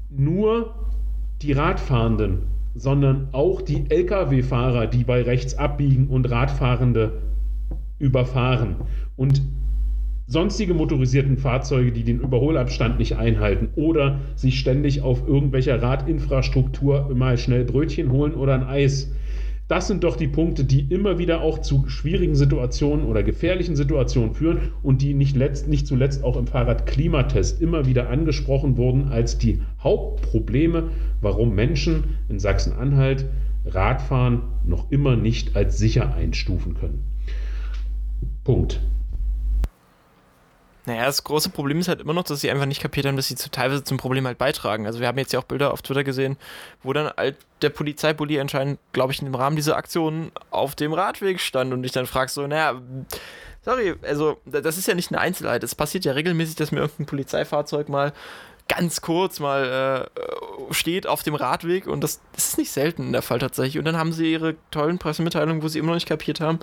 nur 0.08 0.74
die 1.42 1.50
Radfahrenden, 1.52 2.42
sondern 2.76 3.28
auch 3.32 3.60
die 3.60 3.84
Lkw-Fahrer, 3.90 4.86
die 4.86 5.02
bei 5.02 5.22
rechts 5.22 5.58
abbiegen 5.58 6.06
und 6.06 6.30
Radfahrende 6.30 7.20
überfahren. 7.98 8.76
Und 9.16 9.42
sonstige 10.28 10.72
motorisierten 10.72 11.36
Fahrzeuge, 11.36 11.90
die 11.90 12.04
den 12.04 12.20
Überholabstand 12.20 13.00
nicht 13.00 13.16
einhalten 13.16 13.70
oder 13.74 14.20
sich 14.36 14.60
ständig 14.60 15.02
auf 15.02 15.26
irgendwelcher 15.26 15.82
Radinfrastruktur 15.82 17.12
mal 17.12 17.36
schnell 17.36 17.64
Brötchen 17.64 18.12
holen 18.12 18.34
oder 18.34 18.54
ein 18.54 18.64
Eis. 18.64 19.12
Das 19.68 19.88
sind 19.88 20.04
doch 20.04 20.16
die 20.16 20.28
Punkte, 20.28 20.64
die 20.64 20.80
immer 20.80 21.18
wieder 21.18 21.40
auch 21.40 21.58
zu 21.58 21.88
schwierigen 21.88 22.36
Situationen 22.36 23.04
oder 23.04 23.24
gefährlichen 23.24 23.74
Situationen 23.74 24.32
führen 24.32 24.72
und 24.82 25.02
die 25.02 25.12
nicht, 25.12 25.34
letzt, 25.34 25.66
nicht 25.66 25.88
zuletzt 25.88 26.22
auch 26.22 26.36
im 26.36 26.46
Fahrradklimatest 26.46 27.60
immer 27.60 27.84
wieder 27.84 28.08
angesprochen 28.08 28.76
wurden 28.76 29.08
als 29.08 29.38
die 29.38 29.60
Hauptprobleme, 29.82 30.90
warum 31.20 31.54
Menschen 31.54 32.04
in 32.28 32.38
Sachsen-Anhalt 32.38 33.26
Radfahren 33.64 34.42
noch 34.64 34.92
immer 34.92 35.16
nicht 35.16 35.56
als 35.56 35.78
sicher 35.78 36.14
einstufen 36.14 36.74
können. 36.74 37.02
Punkt. 38.44 38.80
Naja, 40.86 41.04
das 41.04 41.24
große 41.24 41.50
Problem 41.50 41.80
ist 41.80 41.88
halt 41.88 42.00
immer 42.00 42.12
noch, 42.12 42.22
dass 42.22 42.40
sie 42.40 42.50
einfach 42.50 42.64
nicht 42.64 42.80
kapiert 42.80 43.06
haben, 43.06 43.16
dass 43.16 43.26
sie 43.26 43.34
zu, 43.34 43.50
teilweise 43.50 43.82
zum 43.82 43.96
Problem 43.96 44.24
halt 44.24 44.38
beitragen. 44.38 44.86
Also 44.86 45.00
wir 45.00 45.08
haben 45.08 45.18
jetzt 45.18 45.32
ja 45.32 45.40
auch 45.40 45.44
Bilder 45.44 45.72
auf 45.72 45.82
Twitter 45.82 46.04
gesehen, 46.04 46.36
wo 46.84 46.92
dann 46.92 47.10
halt 47.16 47.36
der 47.60 47.70
Polizeibully 47.70 48.38
anscheinend, 48.38 48.78
glaube 48.92 49.12
ich, 49.12 49.20
im 49.20 49.34
Rahmen 49.34 49.56
dieser 49.56 49.76
Aktion 49.76 50.30
auf 50.50 50.76
dem 50.76 50.92
Radweg 50.92 51.40
stand 51.40 51.72
und 51.72 51.82
ich 51.82 51.90
dann 51.90 52.06
frage 52.06 52.30
so, 52.30 52.46
naja, 52.46 52.80
sorry, 53.64 53.96
also 54.02 54.40
das 54.44 54.78
ist 54.78 54.86
ja 54.86 54.94
nicht 54.94 55.10
eine 55.10 55.20
Einzelheit. 55.20 55.64
Es 55.64 55.74
passiert 55.74 56.04
ja 56.04 56.12
regelmäßig, 56.12 56.54
dass 56.54 56.70
mir 56.70 56.80
irgendein 56.80 57.06
Polizeifahrzeug 57.06 57.88
mal 57.88 58.12
ganz 58.68 59.00
kurz 59.00 59.40
mal 59.40 60.08
äh, 60.16 60.72
steht 60.72 61.06
auf 61.06 61.22
dem 61.22 61.34
Radweg 61.34 61.86
und 61.86 62.00
das, 62.02 62.20
das 62.32 62.48
ist 62.48 62.58
nicht 62.58 62.70
selten 62.70 63.12
der 63.12 63.22
Fall 63.22 63.40
tatsächlich. 63.40 63.78
Und 63.78 63.84
dann 63.84 63.96
haben 63.96 64.12
sie 64.12 64.32
ihre 64.32 64.54
tollen 64.70 64.98
Pressemitteilungen, 64.98 65.62
wo 65.62 65.68
sie 65.68 65.78
immer 65.78 65.88
noch 65.88 65.94
nicht 65.94 66.08
kapiert 66.08 66.40
haben, 66.40 66.60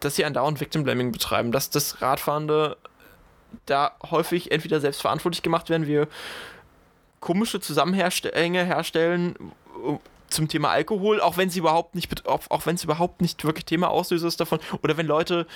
dass 0.00 0.16
sie 0.16 0.24
andauernd 0.24 0.60
Victim 0.60 0.84
Blaming 0.84 1.12
betreiben, 1.12 1.52
dass 1.52 1.70
das 1.70 2.02
Radfahrende 2.02 2.76
da 3.66 3.92
häufig 4.10 4.50
entweder 4.52 4.80
selbstverantwortlich 4.80 5.42
gemacht 5.42 5.70
werden, 5.70 5.86
wir 5.86 6.08
komische 7.20 7.60
Zusammenhänge 7.60 8.64
herstellen 8.64 9.36
äh, 9.86 9.96
zum 10.28 10.48
Thema 10.48 10.70
Alkohol, 10.70 11.20
auch 11.20 11.36
wenn 11.36 11.50
sie 11.50 11.60
überhaupt 11.60 11.94
nicht, 11.94 12.10
es 12.74 12.84
überhaupt 12.84 13.20
nicht 13.20 13.44
wirklich 13.44 13.64
Thema 13.64 13.88
Auslöser 13.88 14.28
ist 14.28 14.40
davon, 14.40 14.58
oder 14.82 14.96
wenn 14.96 15.06
Leute 15.06 15.46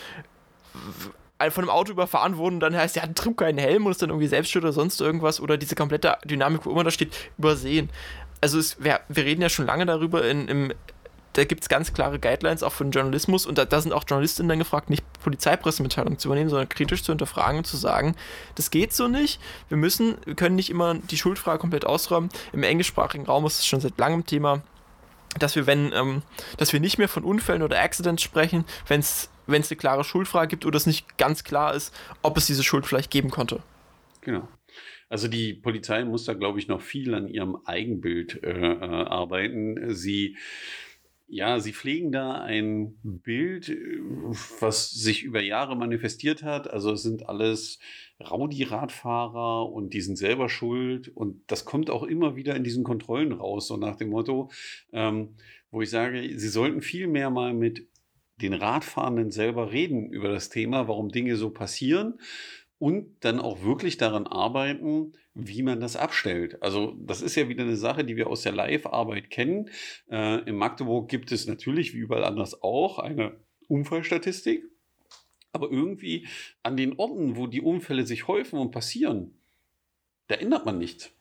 von 1.50 1.64
einem 1.64 1.70
Auto 1.70 1.92
überfahren 1.92 2.36
wurden 2.38 2.60
dann 2.60 2.74
heißt, 2.74 2.96
ja, 2.96 3.06
trug 3.08 3.38
keinen 3.38 3.58
Helm 3.58 3.84
und 3.84 3.92
ist 3.92 4.02
dann 4.02 4.10
irgendwie 4.10 4.26
Selbstschutz 4.26 4.62
oder 4.62 4.72
sonst 4.72 5.00
irgendwas 5.00 5.40
oder 5.40 5.56
diese 5.58 5.74
komplette 5.74 6.16
Dynamik, 6.24 6.64
wo 6.64 6.70
immer 6.70 6.84
da 6.84 6.90
steht, 6.90 7.14
übersehen. 7.36 7.90
Also 8.40 8.58
es, 8.58 8.82
wir, 8.82 9.00
wir 9.08 9.24
reden 9.24 9.42
ja 9.42 9.48
schon 9.48 9.66
lange 9.66 9.86
darüber 9.86 10.26
in, 10.26 10.48
im 10.48 10.72
da 11.36 11.44
gibt 11.44 11.62
es 11.62 11.68
ganz 11.68 11.92
klare 11.92 12.18
Guidelines 12.18 12.62
auch 12.62 12.72
für 12.72 12.84
den 12.84 12.92
Journalismus 12.92 13.44
und 13.44 13.58
da, 13.58 13.66
da 13.66 13.80
sind 13.80 13.92
auch 13.92 14.04
Journalistinnen 14.08 14.48
dann 14.48 14.58
gefragt, 14.58 14.88
nicht 14.88 15.04
Polizeipressemitteilungen 15.22 16.18
zu 16.18 16.28
übernehmen, 16.28 16.48
sondern 16.48 16.68
kritisch 16.68 17.02
zu 17.02 17.12
hinterfragen 17.12 17.58
und 17.58 17.66
zu 17.66 17.76
sagen, 17.76 18.16
das 18.54 18.70
geht 18.70 18.94
so 18.94 19.06
nicht. 19.06 19.38
Wir 19.68 19.76
müssen, 19.76 20.16
wir 20.24 20.34
können 20.34 20.56
nicht 20.56 20.70
immer 20.70 20.94
die 20.94 21.18
Schuldfrage 21.18 21.58
komplett 21.58 21.84
ausräumen. 21.84 22.30
Im 22.54 22.62
englischsprachigen 22.62 23.26
Raum 23.26 23.44
ist 23.44 23.58
es 23.58 23.66
schon 23.66 23.80
seit 23.80 23.98
langem 23.98 24.24
Thema, 24.24 24.62
dass 25.38 25.56
wir, 25.56 25.66
wenn, 25.66 25.92
ähm, 25.92 26.22
dass 26.56 26.72
wir 26.72 26.80
nicht 26.80 26.96
mehr 26.96 27.08
von 27.08 27.22
Unfällen 27.22 27.62
oder 27.62 27.78
Accidents 27.78 28.22
sprechen, 28.22 28.64
wenn 28.88 29.00
es 29.00 29.28
wenn 29.48 29.60
es 29.60 29.70
eine 29.70 29.76
klare 29.76 30.02
Schuldfrage 30.02 30.48
gibt 30.48 30.66
oder 30.66 30.76
es 30.76 30.86
nicht 30.86 31.18
ganz 31.18 31.44
klar 31.44 31.72
ist, 31.72 31.94
ob 32.22 32.36
es 32.36 32.46
diese 32.46 32.64
Schuld 32.64 32.84
vielleicht 32.84 33.12
geben 33.12 33.30
konnte. 33.30 33.62
Genau. 34.22 34.48
Also 35.08 35.28
die 35.28 35.54
Polizei 35.54 36.04
muss 36.04 36.24
da, 36.24 36.34
glaube 36.34 36.58
ich, 36.58 36.66
noch 36.66 36.80
viel 36.80 37.14
an 37.14 37.28
ihrem 37.28 37.58
Eigenbild 37.64 38.42
äh, 38.42 38.72
äh 38.72 39.06
arbeiten. 39.06 39.94
Sie 39.94 40.36
ja, 41.28 41.58
Sie 41.58 41.72
pflegen 41.72 42.12
da 42.12 42.40
ein 42.40 42.98
Bild, 43.02 43.68
äh, 43.68 44.00
was 44.60 44.90
sich 44.90 45.22
über 45.22 45.42
Jahre 45.42 45.76
manifestiert 45.76 46.42
hat. 46.42 46.70
Also 46.70 46.92
es 46.92 47.02
sind 47.02 47.28
alles 47.28 47.78
Rowdy-Radfahrer 48.20 49.70
und 49.70 49.92
die 49.92 50.00
sind 50.00 50.16
selber 50.16 50.48
schuld. 50.48 51.08
Und 51.08 51.42
das 51.48 51.64
kommt 51.64 51.90
auch 51.90 52.04
immer 52.04 52.36
wieder 52.36 52.54
in 52.54 52.64
diesen 52.64 52.84
Kontrollen 52.84 53.32
raus, 53.32 53.66
so 53.66 53.76
nach 53.76 53.96
dem 53.96 54.10
Motto, 54.10 54.50
ähm, 54.92 55.36
wo 55.70 55.82
ich 55.82 55.90
sage, 55.90 56.38
Sie 56.38 56.48
sollten 56.48 56.80
viel 56.80 57.08
mehr 57.08 57.30
mal 57.30 57.52
mit 57.52 57.88
den 58.36 58.52
Radfahrenden 58.52 59.30
selber 59.30 59.72
reden 59.72 60.10
über 60.10 60.28
das 60.28 60.48
Thema, 60.50 60.88
warum 60.88 61.08
Dinge 61.08 61.36
so 61.36 61.50
passieren 61.50 62.20
und 62.78 63.24
dann 63.24 63.40
auch 63.40 63.62
wirklich 63.62 63.96
daran 63.96 64.26
arbeiten, 64.26 65.14
wie 65.38 65.62
man 65.62 65.80
das 65.80 65.96
abstellt. 65.96 66.62
Also 66.62 66.96
das 66.98 67.20
ist 67.20 67.36
ja 67.36 67.48
wieder 67.48 67.62
eine 67.62 67.76
Sache, 67.76 68.04
die 68.04 68.16
wir 68.16 68.28
aus 68.28 68.42
der 68.42 68.52
Live-Arbeit 68.52 69.28
kennen. 69.28 69.68
Äh, 70.10 70.48
in 70.48 70.56
Magdeburg 70.56 71.10
gibt 71.10 71.30
es 71.30 71.46
natürlich, 71.46 71.92
wie 71.92 71.98
überall 71.98 72.24
anders 72.24 72.62
auch, 72.62 72.98
eine 72.98 73.38
Unfallstatistik. 73.68 74.64
Aber 75.52 75.70
irgendwie 75.70 76.26
an 76.62 76.76
den 76.76 76.98
Orten, 76.98 77.36
wo 77.36 77.46
die 77.46 77.60
Unfälle 77.60 78.06
sich 78.06 78.28
häufen 78.28 78.58
und 78.58 78.70
passieren, 78.70 79.38
da 80.28 80.36
ändert 80.36 80.64
man 80.64 80.78
nichts. 80.78 81.12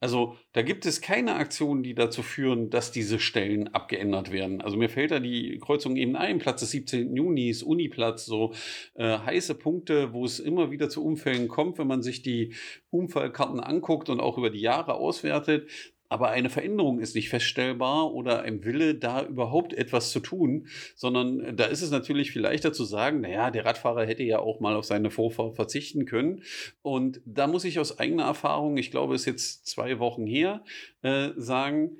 Also 0.00 0.36
da 0.52 0.62
gibt 0.62 0.86
es 0.86 1.00
keine 1.00 1.34
Aktionen, 1.34 1.82
die 1.82 1.94
dazu 1.94 2.22
führen, 2.22 2.70
dass 2.70 2.92
diese 2.92 3.18
Stellen 3.18 3.68
abgeändert 3.68 4.30
werden. 4.30 4.60
Also 4.60 4.76
mir 4.76 4.88
fällt 4.88 5.10
da 5.10 5.18
die 5.18 5.58
Kreuzung 5.58 5.96
eben 5.96 6.14
ein, 6.14 6.38
Platz 6.38 6.60
des 6.60 6.70
17. 6.70 7.16
Junis, 7.16 7.62
Uniplatz, 7.62 8.24
so 8.24 8.54
äh, 8.94 9.18
heiße 9.18 9.56
Punkte, 9.56 10.12
wo 10.12 10.24
es 10.24 10.38
immer 10.38 10.70
wieder 10.70 10.88
zu 10.88 11.04
Unfällen 11.04 11.48
kommt, 11.48 11.78
wenn 11.78 11.88
man 11.88 12.02
sich 12.02 12.22
die 12.22 12.54
Unfallkarten 12.90 13.60
anguckt 13.60 14.08
und 14.08 14.20
auch 14.20 14.38
über 14.38 14.50
die 14.50 14.60
Jahre 14.60 14.94
auswertet 14.94 15.68
aber 16.08 16.30
eine 16.30 16.50
Veränderung 16.50 17.00
ist 17.00 17.14
nicht 17.14 17.28
feststellbar 17.28 18.12
oder 18.14 18.42
ein 18.42 18.64
Wille, 18.64 18.94
da 18.94 19.24
überhaupt 19.24 19.74
etwas 19.74 20.10
zu 20.10 20.20
tun, 20.20 20.66
sondern 20.94 21.40
äh, 21.40 21.54
da 21.54 21.64
ist 21.64 21.82
es 21.82 21.90
natürlich 21.90 22.30
viel 22.30 22.42
leichter 22.42 22.72
zu 22.72 22.84
sagen, 22.84 23.20
naja, 23.20 23.50
der 23.50 23.64
Radfahrer 23.64 24.06
hätte 24.06 24.22
ja 24.22 24.38
auch 24.38 24.60
mal 24.60 24.74
auf 24.74 24.84
seine 24.84 25.10
Vorfahrt 25.10 25.56
verzichten 25.56 26.06
können. 26.06 26.42
Und 26.82 27.20
da 27.24 27.46
muss 27.46 27.64
ich 27.64 27.78
aus 27.78 27.98
eigener 27.98 28.24
Erfahrung, 28.24 28.76
ich 28.76 28.90
glaube, 28.90 29.14
es 29.14 29.22
ist 29.22 29.26
jetzt 29.26 29.66
zwei 29.66 29.98
Wochen 29.98 30.26
her, 30.26 30.64
äh, 31.02 31.30
sagen, 31.36 31.98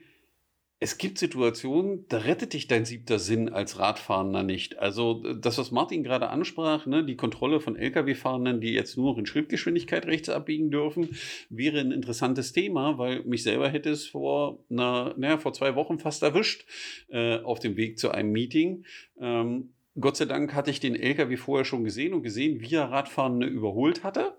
es 0.80 0.96
gibt 0.96 1.18
Situationen, 1.18 2.06
da 2.08 2.18
rettet 2.18 2.52
dich 2.52 2.68
dein 2.68 2.84
siebter 2.84 3.18
Sinn 3.18 3.48
als 3.48 3.80
Radfahrender 3.80 4.44
nicht. 4.44 4.78
Also 4.78 5.34
das, 5.34 5.58
was 5.58 5.72
Martin 5.72 6.04
gerade 6.04 6.28
ansprach, 6.28 6.86
ne, 6.86 7.04
die 7.04 7.16
Kontrolle 7.16 7.60
von 7.60 7.74
Lkw-Fahrenden, 7.74 8.60
die 8.60 8.74
jetzt 8.74 8.96
nur 8.96 9.10
noch 9.10 9.18
in 9.18 9.26
Schrittgeschwindigkeit 9.26 10.06
rechts 10.06 10.28
abbiegen 10.28 10.70
dürfen, 10.70 11.16
wäre 11.50 11.80
ein 11.80 11.90
interessantes 11.90 12.52
Thema, 12.52 12.96
weil 12.96 13.24
mich 13.24 13.42
selber 13.42 13.68
hätte 13.68 13.90
es 13.90 14.06
vor, 14.06 14.64
einer, 14.70 15.14
naja, 15.16 15.38
vor 15.38 15.52
zwei 15.52 15.74
Wochen 15.74 15.98
fast 15.98 16.22
erwischt 16.22 16.64
äh, 17.08 17.38
auf 17.38 17.58
dem 17.58 17.76
Weg 17.76 17.98
zu 17.98 18.12
einem 18.12 18.30
Meeting. 18.30 18.84
Ähm, 19.20 19.70
Gott 20.00 20.16
sei 20.16 20.26
Dank 20.26 20.54
hatte 20.54 20.70
ich 20.70 20.80
den 20.80 20.94
LKW 20.94 21.36
vorher 21.36 21.64
schon 21.64 21.84
gesehen 21.84 22.14
und 22.14 22.22
gesehen, 22.22 22.60
wie 22.60 22.74
er 22.74 22.90
Radfahrende 22.90 23.46
überholt 23.46 24.04
hatte. 24.04 24.36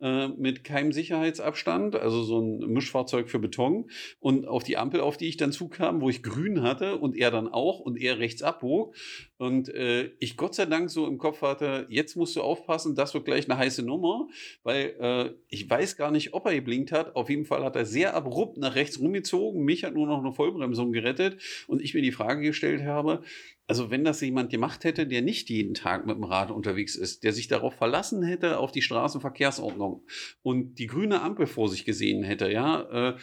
Äh, 0.00 0.28
mit 0.28 0.64
keinem 0.64 0.92
Sicherheitsabstand, 0.92 1.94
also 1.94 2.22
so 2.22 2.40
ein 2.40 2.72
Mischfahrzeug 2.72 3.28
für 3.28 3.38
Beton. 3.38 3.90
Und 4.18 4.48
auf 4.48 4.64
die 4.64 4.78
Ampel, 4.78 5.00
auf 5.00 5.18
die 5.18 5.28
ich 5.28 5.36
dann 5.36 5.52
zukam, 5.52 6.00
wo 6.00 6.08
ich 6.08 6.22
grün 6.22 6.62
hatte 6.62 6.96
und 6.96 7.14
er 7.16 7.30
dann 7.30 7.48
auch 7.48 7.80
und 7.80 8.00
er 8.00 8.18
rechts 8.18 8.42
abbog. 8.42 8.96
Und 9.36 9.68
äh, 9.68 10.12
ich 10.18 10.38
Gott 10.38 10.54
sei 10.54 10.64
Dank 10.64 10.90
so 10.90 11.06
im 11.06 11.18
Kopf 11.18 11.42
hatte, 11.42 11.86
jetzt 11.90 12.16
musst 12.16 12.34
du 12.34 12.40
aufpassen, 12.40 12.94
das 12.94 13.12
wird 13.12 13.26
gleich 13.26 13.50
eine 13.50 13.58
heiße 13.58 13.82
Nummer, 13.82 14.28
weil 14.62 14.94
äh, 15.00 15.30
ich 15.48 15.68
weiß 15.68 15.98
gar 15.98 16.10
nicht, 16.10 16.32
ob 16.32 16.46
er 16.46 16.54
geblinkt 16.54 16.92
hat. 16.92 17.14
Auf 17.14 17.28
jeden 17.28 17.44
Fall 17.44 17.62
hat 17.62 17.76
er 17.76 17.84
sehr 17.84 18.14
abrupt 18.14 18.56
nach 18.56 18.76
rechts 18.76 18.98
rumgezogen. 19.00 19.64
Mich 19.64 19.84
hat 19.84 19.92
nur 19.92 20.06
noch 20.06 20.20
eine 20.20 20.32
Vollbremsung 20.32 20.92
gerettet 20.92 21.42
und 21.66 21.82
ich 21.82 21.92
mir 21.92 22.02
die 22.02 22.12
Frage 22.12 22.40
gestellt 22.40 22.84
habe, 22.84 23.22
also 23.70 23.88
wenn 23.88 24.02
das 24.02 24.20
jemand 24.20 24.50
gemacht 24.50 24.82
hätte, 24.82 25.06
der 25.06 25.22
nicht 25.22 25.48
jeden 25.48 25.74
Tag 25.74 26.04
mit 26.04 26.16
dem 26.16 26.24
Rad 26.24 26.50
unterwegs 26.50 26.96
ist, 26.96 27.22
der 27.22 27.32
sich 27.32 27.46
darauf 27.46 27.74
verlassen 27.74 28.20
hätte, 28.24 28.58
auf 28.58 28.72
die 28.72 28.82
Straßenverkehrsordnung 28.82 30.02
und 30.42 30.80
die 30.80 30.88
grüne 30.88 31.22
Ampel 31.22 31.46
vor 31.46 31.68
sich 31.68 31.84
gesehen 31.84 32.24
hätte, 32.24 32.50
ja, 32.50 33.10
äh, 33.12 33.16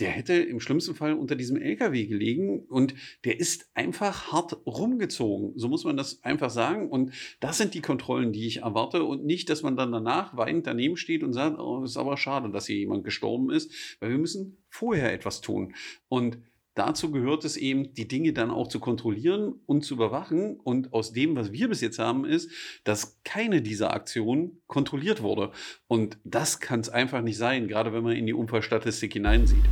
der 0.00 0.10
hätte 0.10 0.34
im 0.34 0.60
schlimmsten 0.60 0.94
Fall 0.94 1.14
unter 1.14 1.36
diesem 1.36 1.56
LKW 1.56 2.04
gelegen 2.04 2.66
und 2.66 2.94
der 3.24 3.40
ist 3.40 3.70
einfach 3.72 4.30
hart 4.30 4.58
rumgezogen. 4.66 5.52
So 5.56 5.68
muss 5.68 5.84
man 5.84 5.96
das 5.96 6.22
einfach 6.22 6.50
sagen. 6.50 6.90
Und 6.90 7.14
das 7.40 7.56
sind 7.56 7.72
die 7.72 7.80
Kontrollen, 7.80 8.30
die 8.30 8.46
ich 8.46 8.58
erwarte 8.58 9.04
und 9.04 9.24
nicht, 9.24 9.48
dass 9.48 9.62
man 9.62 9.74
dann 9.74 9.90
danach 9.90 10.36
weinend 10.36 10.66
daneben 10.66 10.98
steht 10.98 11.22
und 11.22 11.32
sagt, 11.32 11.58
oh, 11.58 11.82
ist 11.82 11.96
aber 11.96 12.18
schade, 12.18 12.50
dass 12.50 12.66
hier 12.66 12.76
jemand 12.76 13.04
gestorben 13.04 13.50
ist, 13.50 13.72
weil 14.00 14.10
wir 14.10 14.18
müssen 14.18 14.58
vorher 14.68 15.14
etwas 15.14 15.40
tun. 15.40 15.74
Und 16.08 16.36
dazu 16.74 17.10
gehört 17.10 17.44
es 17.44 17.56
eben, 17.56 17.94
die 17.94 18.08
Dinge 18.08 18.32
dann 18.32 18.50
auch 18.50 18.68
zu 18.68 18.80
kontrollieren 18.80 19.54
und 19.66 19.84
zu 19.84 19.94
überwachen. 19.94 20.58
Und 20.62 20.92
aus 20.92 21.12
dem, 21.12 21.36
was 21.36 21.52
wir 21.52 21.68
bis 21.68 21.80
jetzt 21.80 21.98
haben, 21.98 22.24
ist, 22.24 22.50
dass 22.84 23.20
keine 23.24 23.62
dieser 23.62 23.94
Aktionen 23.94 24.60
kontrolliert 24.66 25.22
wurde. 25.22 25.50
Und 25.86 26.18
das 26.24 26.60
kann 26.60 26.80
es 26.80 26.88
einfach 26.88 27.22
nicht 27.22 27.38
sein, 27.38 27.68
gerade 27.68 27.92
wenn 27.92 28.02
man 28.02 28.16
in 28.16 28.26
die 28.26 28.34
Unfallstatistik 28.34 29.12
hineinsieht. 29.12 29.64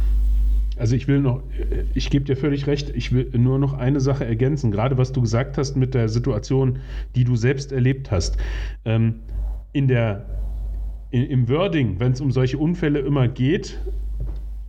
Also 0.78 0.96
ich 0.96 1.06
will 1.06 1.20
noch, 1.20 1.42
ich 1.94 2.08
gebe 2.08 2.24
dir 2.24 2.36
völlig 2.36 2.66
recht, 2.66 2.90
ich 2.94 3.12
will 3.12 3.30
nur 3.36 3.58
noch 3.58 3.74
eine 3.74 4.00
Sache 4.00 4.24
ergänzen, 4.24 4.70
gerade 4.70 4.96
was 4.96 5.12
du 5.12 5.20
gesagt 5.20 5.58
hast 5.58 5.76
mit 5.76 5.92
der 5.92 6.08
Situation, 6.08 6.78
die 7.14 7.24
du 7.24 7.36
selbst 7.36 7.72
erlebt 7.72 8.10
hast. 8.10 8.38
Ähm, 8.84 9.20
in 9.72 9.86
der, 9.86 10.26
in, 11.10 11.24
Im 11.24 11.48
Wording, 11.48 12.00
wenn 12.00 12.12
es 12.12 12.20
um 12.20 12.30
solche 12.30 12.56
Unfälle 12.58 13.00
immer 13.00 13.28
geht, 13.28 13.80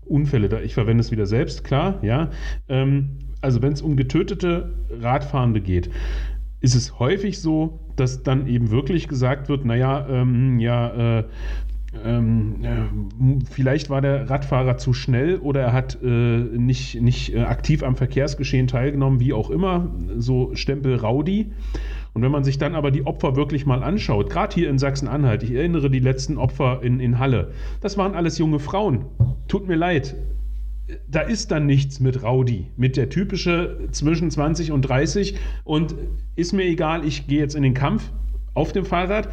Unfälle, 0.05 0.49
da 0.49 0.59
ich 0.61 0.73
verwende 0.73 1.01
es 1.01 1.11
wieder 1.11 1.25
selbst, 1.25 1.63
klar, 1.63 1.99
ja. 2.01 2.29
Ähm, 2.69 3.17
also 3.41 3.61
wenn 3.61 3.73
es 3.73 3.81
um 3.81 3.97
getötete 3.97 4.73
Radfahrende 4.89 5.61
geht, 5.61 5.89
ist 6.61 6.75
es 6.75 6.97
häufig 6.97 7.39
so, 7.41 7.79
dass 7.97 8.23
dann 8.23 8.47
eben 8.47 8.71
wirklich 8.71 9.07
gesagt 9.07 9.49
wird, 9.49 9.65
naja, 9.65 10.07
ähm, 10.09 10.59
ja, 10.59 11.19
äh, 11.19 11.23
ähm, 12.03 12.63
äh, 12.63 13.45
vielleicht 13.51 13.89
war 13.89 14.01
der 14.01 14.29
Radfahrer 14.29 14.77
zu 14.77 14.93
schnell 14.93 15.37
oder 15.37 15.61
er 15.61 15.73
hat 15.73 15.99
äh, 16.01 16.07
nicht, 16.07 17.01
nicht 17.01 17.35
äh, 17.35 17.41
aktiv 17.41 17.83
am 17.83 17.95
Verkehrsgeschehen 17.95 18.67
teilgenommen, 18.67 19.19
wie 19.19 19.33
auch 19.33 19.49
immer, 19.49 19.91
so 20.17 20.55
Stempel 20.55 20.95
Raudi. 20.95 21.51
Und 22.13 22.21
wenn 22.21 22.31
man 22.31 22.43
sich 22.43 22.59
dann 22.59 22.75
aber 22.75 22.91
die 22.91 23.05
Opfer 23.05 23.35
wirklich 23.35 23.65
mal 23.65 23.83
anschaut, 23.83 24.29
gerade 24.29 24.53
hier 24.53 24.69
in 24.69 24.77
Sachsen-Anhalt, 24.77 25.43
ich 25.43 25.51
erinnere 25.51 25.89
die 25.89 25.99
letzten 25.99 26.37
Opfer 26.37 26.81
in, 26.83 26.99
in 26.99 27.17
Halle, 27.17 27.51
das 27.81 27.97
waren 27.97 28.13
alles 28.13 28.37
junge 28.37 28.59
Frauen. 28.59 29.05
Tut 29.47 29.67
mir 29.67 29.75
leid. 29.75 30.15
Da 31.07 31.21
ist 31.21 31.49
dann 31.49 31.65
nichts 31.65 31.99
mit 31.99 32.23
Raudi, 32.23 32.67
mit 32.77 32.97
der 32.97 33.09
typische 33.09 33.87
zwischen 33.91 34.29
20 34.29 34.71
und 34.71 34.83
30 34.83 35.37
und 35.63 35.95
ist 36.35 36.53
mir 36.53 36.65
egal, 36.65 37.05
ich 37.05 37.25
gehe 37.25 37.39
jetzt 37.39 37.55
in 37.55 37.63
den 37.63 37.73
Kampf 37.73 38.11
auf 38.53 38.73
dem 38.73 38.85
Fahrrad. 38.85 39.29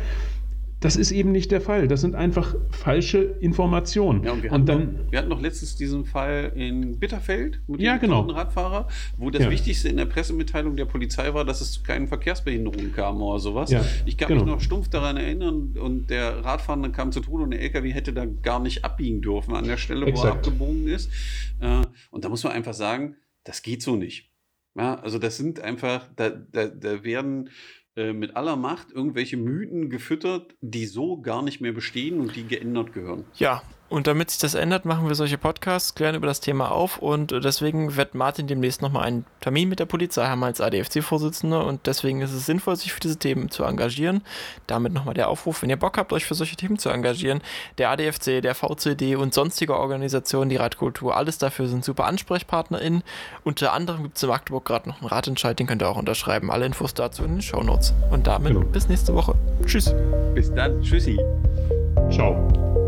Das 0.81 0.97
ist 0.97 1.13
eben 1.13 1.31
nicht 1.31 1.51
der 1.51 1.61
Fall. 1.61 1.89
Das 1.89 2.01
sind 2.01 2.15
einfach 2.15 2.55
falsche 2.71 3.19
Informationen. 3.19 4.25
Ja, 4.25 4.33
und 4.33 4.43
wir, 4.43 4.51
und 4.51 4.55
hatten, 4.55 4.67
dann, 4.67 4.95
noch, 4.95 5.13
wir 5.13 5.19
hatten 5.19 5.29
noch 5.29 5.41
letztens 5.41 5.77
diesen 5.77 6.07
Fall 6.07 6.53
in 6.55 6.99
Bitterfeld 6.99 7.61
mit 7.67 7.83
ja, 7.83 7.99
dem 7.99 8.01
genau. 8.01 8.23
Radfahrer, 8.23 8.89
wo 9.19 9.29
das 9.29 9.43
ja. 9.43 9.51
Wichtigste 9.51 9.91
in 9.91 9.99
der 9.99 10.07
Pressemitteilung 10.07 10.77
der 10.77 10.87
Polizei 10.87 11.35
war, 11.35 11.45
dass 11.45 11.61
es 11.61 11.73
zu 11.73 11.83
keinen 11.83 12.09
Verkehrsbehinderungen 12.09 12.95
kam 12.95 13.21
oder 13.21 13.39
sowas. 13.39 13.71
Ja, 13.71 13.85
ich 14.07 14.17
kann 14.17 14.29
genau. 14.29 14.45
mich 14.45 14.53
noch 14.53 14.61
stumpf 14.63 14.89
daran 14.89 15.19
erinnern 15.19 15.77
und 15.79 16.09
der 16.09 16.45
Radfahrer 16.45 16.89
kam 16.89 17.13
zu 17.13 17.21
tun 17.21 17.43
und 17.43 17.51
der 17.51 17.61
LKW 17.61 17.93
hätte 17.93 18.15
da 18.15 18.25
gar 18.25 18.59
nicht 18.59 18.83
abbiegen 18.83 19.21
dürfen 19.21 19.55
an 19.55 19.65
der 19.65 19.77
Stelle, 19.77 20.07
Exakt. 20.07 20.25
wo 20.25 20.29
er 20.29 20.33
abgebogen 20.33 20.89
ist. 20.89 21.11
Äh, 21.61 21.83
und 22.11 22.25
da 22.25 22.31
muss 22.31 22.43
man 22.43 22.55
einfach 22.55 22.75
sagen, 22.75 23.17
das 23.45 23.61
geht 23.61 23.83
so 23.83 23.97
nicht. 23.97 24.31
Ja, 24.77 24.95
also 25.01 25.19
das 25.19 25.37
sind 25.37 25.61
einfach, 25.61 26.09
da, 26.17 26.31
da, 26.31 26.69
da 26.69 27.03
werden 27.03 27.51
äh, 27.97 28.13
mit 28.13 28.37
aller 28.37 28.57
Macht 28.57 28.93
irgendwelche 28.93 29.37
Mythen 29.37 29.91
gefüttert, 29.91 30.55
die 30.61 30.87
so 30.87 31.21
gar 31.21 31.43
nicht 31.43 31.61
mehr 31.61 31.73
bestehen 31.73 32.21
und 32.21 32.37
die 32.37 32.47
geändert 32.47 32.93
gehören. 32.93 33.25
Ja, 33.35 33.63
und 33.91 34.07
damit 34.07 34.31
sich 34.31 34.39
das 34.39 34.55
ändert, 34.55 34.85
machen 34.85 35.09
wir 35.09 35.17
solche 35.17 35.37
Podcasts, 35.37 35.97
klären 35.97 36.15
über 36.15 36.29
das 36.29 36.41
Thema 36.41 36.71
auf 36.71 36.99
und 36.99 37.33
deswegen 37.33 37.97
wird 37.97 38.15
Martin 38.15 38.47
demnächst 38.47 38.83
nochmal 38.83 39.03
einen 39.03 39.27
Termin 39.41 39.69
mit 39.69 39.81
der 39.81 39.87
Polizei 39.87 40.27
haben 40.27 40.45
als 40.45 40.61
ADFC-Vorsitzender 40.61 41.67
und 41.67 41.87
deswegen 41.89 42.23
ist 42.23 42.33
es 42.33 42.47
sinnvoll, 42.47 42.77
sich 42.77 42.93
für 42.93 43.01
diese 43.01 43.19
Themen 43.19 43.51
zu 43.51 43.65
engagieren. 43.65 44.23
Damit 44.69 44.93
nochmal 44.93 45.15
der 45.15 45.29
Aufruf, 45.29 45.63
wenn 45.63 45.71
ihr 45.71 45.77
Bock 45.77 45.99
habt, 45.99 46.13
euch 46.13 46.25
für 46.25 46.37
solche 46.37 46.55
Themen 46.55 46.79
zu 46.79 46.89
engagieren. 46.89 47.41
Der 47.79 47.91
ADFC, 47.91 48.41
der 48.41 48.55
VCD 48.55 49.17
und 49.17 49.35
sonstige 49.35 49.77
Organisationen, 49.77 50.51
die 50.51 50.57
Radkultur, 50.57 51.17
alles 51.17 51.39
dafür 51.39 51.67
sind 51.67 51.85
super 51.85 52.05
AnsprechpartnerInnen. 52.05 53.03
Unter 53.43 53.73
anderem 53.73 54.05
gibt 54.05 54.17
es 54.19 54.23
in 54.23 54.29
Magdeburg 54.29 54.65
gerade 54.65 54.89
noch 54.89 55.01
einen 55.01 55.09
Ratentscheid, 55.09 55.59
den 55.59 55.67
könnt 55.67 55.83
ihr 55.83 55.89
auch 55.89 55.99
unterschreiben. 55.99 56.53
Alle 56.53 56.65
Infos 56.65 56.95
dazu 56.95 57.25
in 57.25 57.33
den 57.33 57.43
Show 57.43 57.61
Notes. 57.61 57.93
Und 58.13 58.29
damit 58.29 58.53
genau. 58.53 58.65
bis 58.67 58.89
nächste 58.89 59.15
Woche. 59.15 59.35
Tschüss. 59.67 59.93
Bis 60.33 60.55
dann. 60.55 60.81
Tschüssi. 60.81 61.19
Ciao. 62.09 62.80